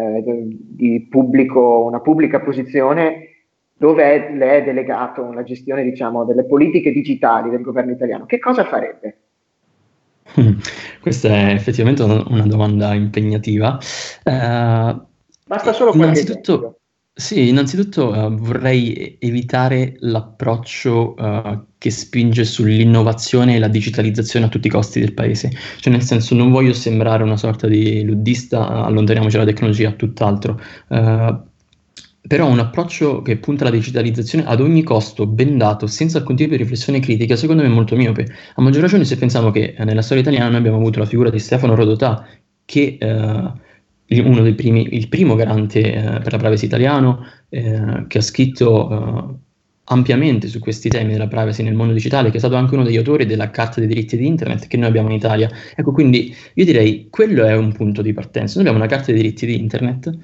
[0.00, 3.28] eh, di pubblico, una pubblica posizione,
[3.76, 8.64] dove le è delegato la gestione diciamo, delle politiche digitali del governo italiano, che cosa
[8.64, 9.18] farebbe?
[11.02, 13.78] Questa è effettivamente una domanda impegnativa.
[14.24, 15.04] Uh,
[15.46, 16.78] Basta solo qualche innanzitutto,
[17.14, 24.68] Sì, innanzitutto uh, vorrei evitare l'approccio uh, che spinge sull'innovazione e la digitalizzazione a tutti
[24.68, 25.50] i costi del paese.
[25.78, 30.58] Cioè, nel senso, non voglio sembrare una sorta di luddista, allontaniamoci dalla tecnologia, tutt'altro.
[30.88, 31.38] Uh,
[32.26, 36.50] però un approccio che punta alla digitalizzazione ad ogni costo, ben dato, senza alcun tipo
[36.52, 38.26] di riflessione critica, secondo me è molto miope.
[38.54, 41.28] A maggior ragione se pensiamo che eh, nella storia italiana noi abbiamo avuto la figura
[41.28, 42.26] di Stefano Rodotà,
[42.64, 43.52] che eh,
[44.20, 48.90] uno dei primi, il primo garante eh, per la privacy italiano, eh, che ha scritto
[48.90, 49.34] eh,
[49.84, 52.96] ampiamente su questi temi della privacy nel mondo digitale, che è stato anche uno degli
[52.96, 55.50] autori della Carta dei diritti di Internet che noi abbiamo in Italia.
[55.74, 58.60] Ecco, quindi io direi quello è un punto di partenza.
[58.60, 60.18] Noi abbiamo una Carta dei diritti di Internet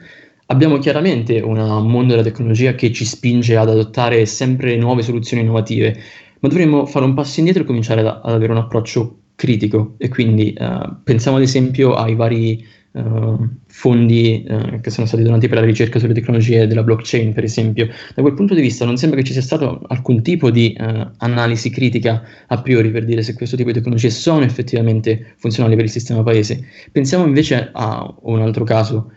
[0.51, 5.95] Abbiamo chiaramente un mondo della tecnologia che ci spinge ad adottare sempre nuove soluzioni innovative,
[6.41, 10.09] ma dovremmo fare un passo indietro e cominciare ad, ad avere un approccio critico e
[10.09, 15.59] quindi uh, pensiamo ad esempio ai vari uh, fondi uh, che sono stati donati per
[15.59, 17.89] la ricerca sulle tecnologie della blockchain, per esempio.
[18.15, 20.77] Da quel punto di vista non sembra che ci sia stato alcun tipo di
[21.19, 25.85] analisi critica a priori per dire se questo tipo di tecnologie sono effettivamente funzionali per
[25.85, 26.65] il sistema paese.
[26.93, 29.13] Pensiamo invece a un altro caso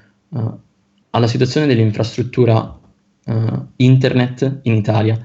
[1.12, 2.80] alla situazione dell'infrastruttura
[3.26, 5.24] uh, internet in Italia.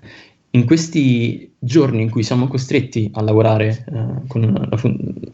[0.51, 4.81] In questi giorni in cui siamo costretti a lavorare uh, con la,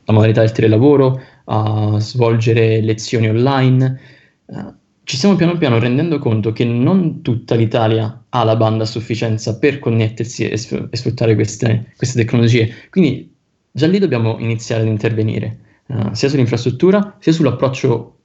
[0.04, 4.00] la, modalità del telelavoro, a svolgere lezioni online,
[4.46, 8.86] uh, ci stiamo piano piano rendendo conto che non tutta l'Italia ha la banda a
[8.86, 12.72] sufficienza per connettersi e, s- e sfruttare queste, queste, tecnologie.
[12.90, 13.32] Quindi
[13.70, 15.58] già lì dobbiamo iniziare ad intervenire,
[16.12, 18.16] sia sull'infrastruttura sia sull'approccio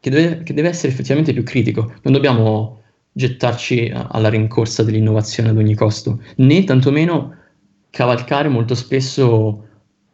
[0.00, 1.92] che deve, che deve essere effettivamente più critico.
[2.02, 2.82] Non dobbiamo
[3.16, 7.34] gettarci alla rincorsa dell'innovazione ad ogni costo, né tantomeno
[7.88, 9.64] cavalcare molto spesso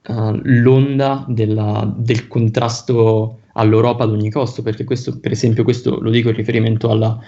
[0.06, 6.10] uh, l'onda della, del contrasto all'Europa ad ogni costo, perché questo, per esempio, questo lo
[6.10, 7.18] dico in riferimento alla,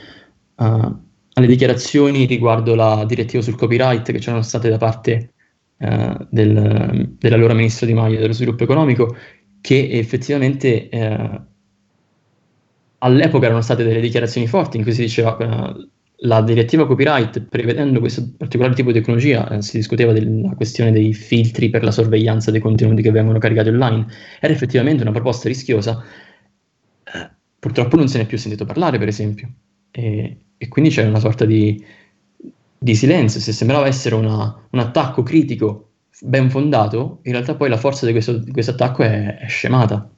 [0.54, 0.96] uh,
[1.32, 5.32] alle dichiarazioni riguardo la direttiva sul copyright che c'erano state da parte
[5.78, 9.16] uh, del, dell'allora ministro Di Maio dello sviluppo economico,
[9.60, 10.88] che effettivamente
[13.04, 15.88] all'epoca erano state delle dichiarazioni forti in cui si diceva che uh,
[16.26, 21.12] la direttiva copyright, prevedendo questo particolare tipo di tecnologia, eh, si discuteva della questione dei
[21.12, 24.06] filtri per la sorveglianza dei contenuti che vengono caricati online,
[24.40, 26.02] era effettivamente una proposta rischiosa.
[27.04, 29.52] Eh, purtroppo non se ne è più sentito parlare, per esempio,
[29.90, 31.84] e, e quindi c'è una sorta di,
[32.78, 33.38] di silenzio.
[33.40, 35.90] Se sembrava essere una, un attacco critico
[36.22, 40.08] ben fondato, in realtà poi la forza di questo, di questo attacco è, è scemata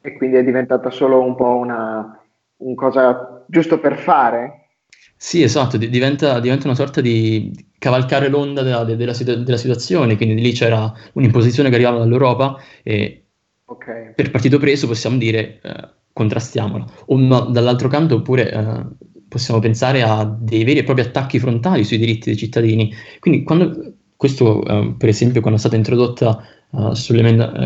[0.00, 2.20] e quindi è diventata solo un po' una
[2.60, 4.68] un cosa giusto per fare.
[5.16, 10.52] Sì, esatto, diventa, diventa una sorta di cavalcare l'onda della, della, della, situazione, quindi lì
[10.52, 13.24] c'era un'imposizione che arrivava dall'Europa e
[13.66, 14.14] okay.
[14.14, 16.86] per partito preso possiamo dire eh, contrastiamola.
[17.06, 18.84] O no, dall'altro canto oppure eh,
[19.28, 22.90] possiamo pensare a dei veri e propri attacchi frontali sui diritti dei cittadini.
[23.18, 26.92] Quindi quando, questo eh, per esempio quando è stata introdotta uh,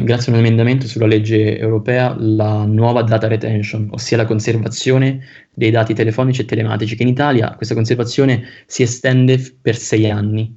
[0.03, 5.21] grazie a un emendamento sulla legge europea, la nuova data retention, ossia la conservazione
[5.53, 10.55] dei dati telefonici e telematici, che in Italia questa conservazione si estende per sei anni,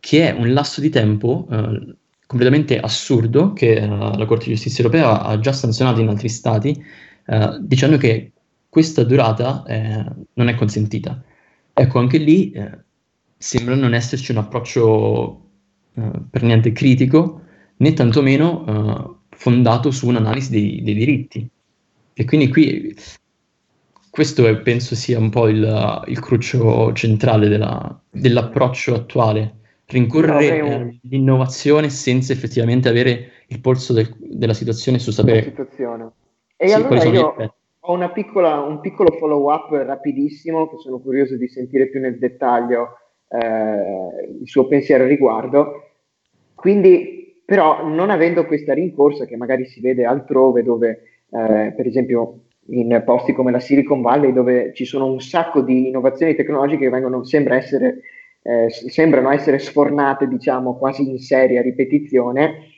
[0.00, 1.94] che è un lasso di tempo uh,
[2.26, 6.84] completamente assurdo che uh, la Corte di Giustizia europea ha già sanzionato in altri stati,
[7.60, 8.32] dicendo che
[8.68, 9.64] questa durata
[10.34, 11.22] non è consentita.
[11.72, 12.52] Ecco, anche lì
[13.38, 15.40] sembra non esserci un approccio
[15.94, 17.43] per niente critico
[17.76, 21.48] né tantomeno uh, fondato su un'analisi dei, dei, diritti.
[22.12, 22.94] E quindi qui
[24.10, 29.56] questo è, penso sia un po' il, il cruccio centrale della, dell'approccio attuale,
[29.86, 30.98] rincorrere un...
[31.02, 35.42] l'innovazione senza effettivamente avere il polso del, della situazione su sapere...
[35.42, 36.12] Situazione.
[36.56, 37.34] E sì, allora io
[37.80, 42.98] ho piccola, un piccolo follow up rapidissimo che sono curioso di sentire più nel dettaglio
[43.28, 45.90] eh, il suo pensiero a riguardo.
[46.54, 50.88] Quindi però non avendo questa rincorsa che magari si vede altrove dove
[51.30, 55.88] eh, per esempio in posti come la Silicon Valley dove ci sono un sacco di
[55.88, 58.00] innovazioni tecnologiche che vengono, sembra essere,
[58.42, 62.68] eh, sembrano essere sfornate diciamo quasi in serie a ripetizione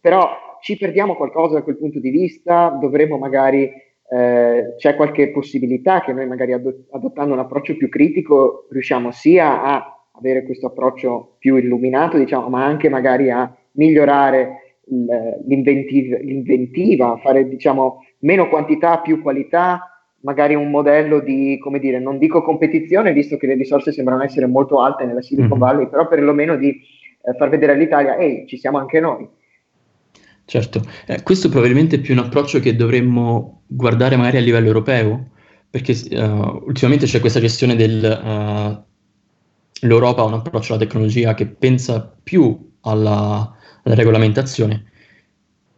[0.00, 0.28] però
[0.60, 3.70] ci perdiamo qualcosa da quel punto di vista dovremmo magari
[4.10, 9.62] eh, c'è qualche possibilità che noi magari adott- adottando un approccio più critico riusciamo sia
[9.62, 14.76] a avere questo approccio più illuminato diciamo ma anche magari a migliorare
[15.46, 19.80] l'inventiva, fare diciamo meno quantità, più qualità,
[20.20, 24.46] magari un modello di, come dire, non dico competizione, visto che le risorse sembrano essere
[24.46, 25.58] molto alte nella Silicon mm-hmm.
[25.58, 29.28] Valley, però perlomeno di eh, far vedere all'Italia, ehi, ci siamo anche noi.
[30.44, 35.28] Certo, eh, questo probabilmente è più un approccio che dovremmo guardare magari a livello europeo,
[35.70, 38.02] perché uh, ultimamente c'è questa gestione del...
[38.02, 38.86] Uh,
[39.86, 43.52] l'Europa ha un approccio alla tecnologia che pensa più alla
[43.94, 44.84] regolamentazione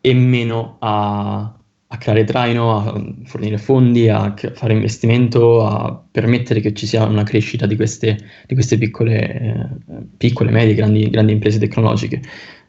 [0.00, 1.54] e meno a,
[1.86, 7.22] a, creare traino, a fornire fondi, a fare investimento, a permettere che ci sia una
[7.22, 9.66] crescita di queste, di queste piccole, eh,
[10.16, 12.22] piccole, medie, grandi, grandi imprese tecnologiche.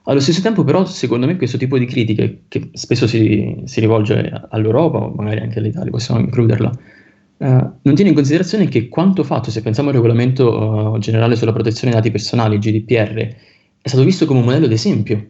[0.06, 4.32] Allo stesso tempo, però, secondo me, questo tipo di critiche, che spesso si, si rivolge
[4.50, 6.72] all'Europa o magari anche all'Italia, possiamo includerla,
[7.38, 11.54] eh, non tiene in considerazione che quanto fatto, se pensiamo al regolamento uh, generale sulla
[11.54, 13.36] protezione dei dati personali, GDPR,
[13.82, 15.28] è stato visto come un modello d'esempio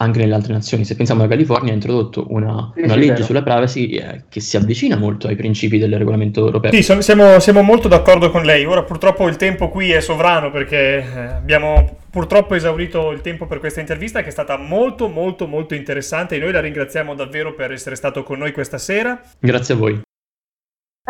[0.00, 0.84] anche nelle altre nazioni.
[0.84, 3.24] Se pensiamo alla California, ha introdotto una, sì, una sì, legge vero.
[3.24, 6.72] sulla privacy eh, che si avvicina molto ai principi del regolamento europeo.
[6.72, 8.64] Sì, siamo, siamo, molto d'accordo con lei.
[8.64, 13.58] Ora purtroppo il tempo qui è sovrano perché eh, abbiamo purtroppo esaurito il tempo per
[13.58, 17.70] questa intervista che è stata molto molto molto interessante e noi la ringraziamo davvero per
[17.70, 19.20] essere stato con noi questa sera.
[19.38, 20.00] Grazie a voi.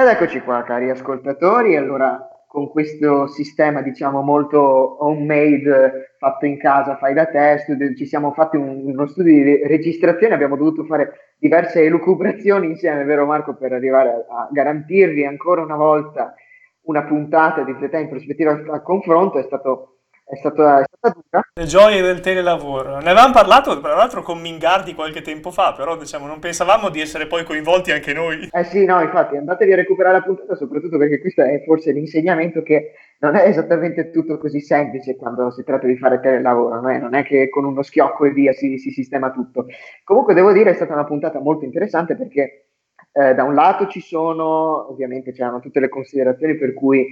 [0.01, 4.59] Ed eccoci qua cari ascoltatori, allora con questo sistema diciamo molto
[5.05, 9.67] homemade fatto in casa, fai da te, studio, ci siamo fatti un, uno studio di
[9.67, 15.63] registrazione, abbiamo dovuto fare diverse elucubrazioni insieme, vero Marco, per arrivare a, a garantirvi ancora
[15.63, 16.35] una volta
[16.83, 20.00] una puntata di Fleta in prospettiva a confronto, è stato
[20.31, 21.43] è stata, è stata dura.
[21.53, 23.01] Le gioie del telelavoro.
[23.01, 27.01] Ne avevamo parlato tra l'altro con Mingardi qualche tempo fa, però diciamo non pensavamo di
[27.01, 28.49] essere poi coinvolti anche noi.
[28.53, 32.63] Eh sì, no, infatti andatevi a recuperare la puntata, soprattutto perché questo è forse l'insegnamento
[32.63, 36.99] che non è esattamente tutto così semplice quando si tratta di fare telelavoro, no?
[36.99, 39.67] non è che con uno schiocco e via si, si sistema tutto.
[40.05, 42.69] Comunque devo dire è stata una puntata molto interessante perché
[43.13, 47.07] eh, da un lato ci sono, ovviamente c'erano tutte le considerazioni per cui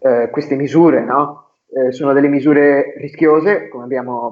[0.00, 1.51] eh, queste misure, no?
[1.74, 3.86] Eh, sono delle misure rischiose, come,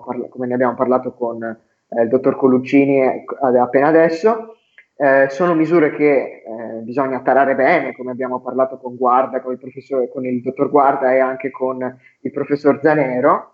[0.05, 3.25] parla- come ne abbiamo parlato con eh, il dottor Coluccini eh,
[3.59, 4.57] appena adesso.
[4.97, 10.09] Eh, sono misure che eh, bisogna tarare bene, come abbiamo parlato con Guarda, con il,
[10.13, 11.79] con il dottor Guarda e anche con
[12.21, 13.53] il professor Zanero,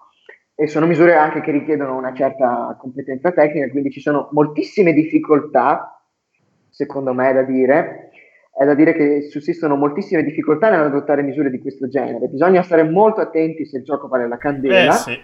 [0.57, 6.03] e sono misure anche che richiedono una certa competenza tecnica, quindi ci sono moltissime difficoltà,
[6.68, 8.05] secondo me, da dire,
[8.57, 12.28] è da dire che sussistono moltissime difficoltà nell'adottare misure di questo genere.
[12.28, 14.94] Bisogna stare molto attenti se il gioco vale la candela.
[14.94, 15.20] Eh, sì.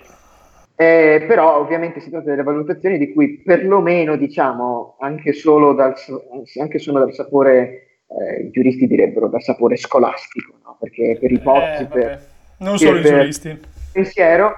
[0.76, 5.94] eh, però ovviamente si tratta delle valutazioni di cui perlomeno diciamo anche solo dal,
[6.60, 10.76] anche solo dal sapore, eh, i giuristi direbbero dal sapore scolastico, no?
[10.78, 12.26] perché per ipotesi, eh, per,
[12.58, 13.58] non solo i giuristi.
[13.92, 14.52] Pensiero,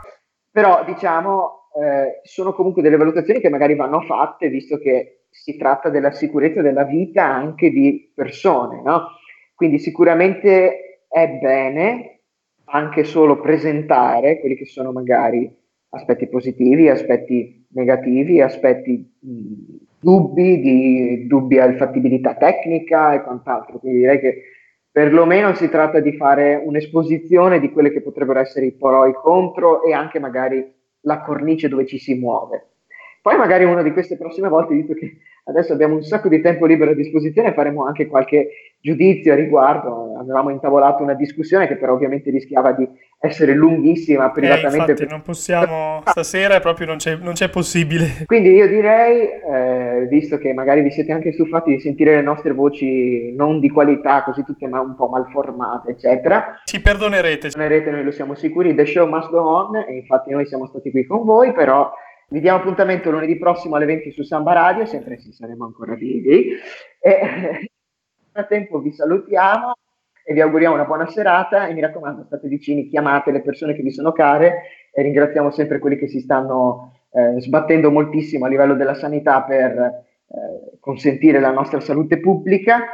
[0.51, 5.91] però diciamo eh, sono comunque delle valutazioni che magari vanno fatte visto che si tratta
[5.91, 9.09] della sicurezza della vita anche di persone, no?
[9.55, 12.21] Quindi sicuramente è bene
[12.67, 15.53] anche solo presentare quelli che sono magari
[15.91, 23.81] aspetti positivi, aspetti negativi, aspetti mh, dubbi, di dubbia fattibilità tecnica e quant'altro.
[23.81, 24.43] Quindi direi che
[24.91, 29.15] perlomeno si tratta di fare un'esposizione di quelle che potrebbero essere i pro e i
[29.15, 30.65] contro e anche magari
[31.01, 32.74] la cornice dove ci si muove.
[33.25, 36.67] Poi magari una di queste prossime volte, visto che adesso abbiamo un sacco di tempo
[36.67, 38.49] libero a disposizione, faremo anche qualche
[38.83, 40.19] giudizio a riguardo.
[40.19, 42.87] Avevamo intavolato una discussione che però ovviamente rischiava di
[43.19, 44.77] essere lunghissima privatamente.
[44.77, 48.25] Eh, infatti non possiamo, stasera proprio non c'è, non c'è possibile.
[48.27, 52.53] Quindi io direi, eh, visto che magari vi siete anche stufati di sentire le nostre
[52.53, 56.61] voci non di qualità, così tutte ma un po' malformate, eccetera.
[56.63, 57.49] Ci perdonerete.
[57.49, 60.91] Perdonerete, noi lo siamo sicuri, the show must go on, e infatti noi siamo stati
[60.91, 61.91] qui con voi, però
[62.29, 66.53] vi diamo appuntamento lunedì prossimo alle 20 su Samba Radio, sempre se saremo ancora vivi.
[67.01, 67.69] E nel
[68.33, 69.75] frattempo vi salutiamo
[70.25, 73.83] e vi auguriamo una buona serata e mi raccomando state vicini, chiamate le persone che
[73.83, 74.63] vi sono care
[74.93, 79.71] e ringraziamo sempre quelli che si stanno eh, sbattendo moltissimo a livello della sanità per
[79.79, 82.85] eh, consentire la nostra salute pubblica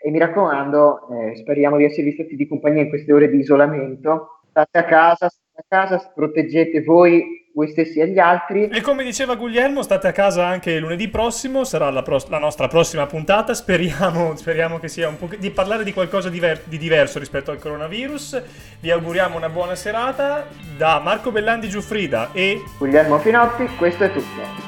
[0.00, 4.42] e mi raccomando eh, speriamo di esservi stati di compagnia in queste ore di isolamento.
[4.48, 8.68] State a casa, state a casa, proteggete voi voi stessi e gli altri.
[8.68, 12.68] E come diceva Guglielmo, state a casa anche lunedì prossimo, sarà la, pro- la nostra
[12.68, 13.54] prossima puntata.
[13.54, 17.58] Speriamo, speriamo che sia un po' di parlare di qualcosa diver- di diverso rispetto al
[17.58, 18.42] coronavirus.
[18.78, 20.46] Vi auguriamo una buona serata
[20.76, 23.64] da Marco Bellandi Giuffrida e Guglielmo Finotti.
[23.78, 24.65] Questo è tutto.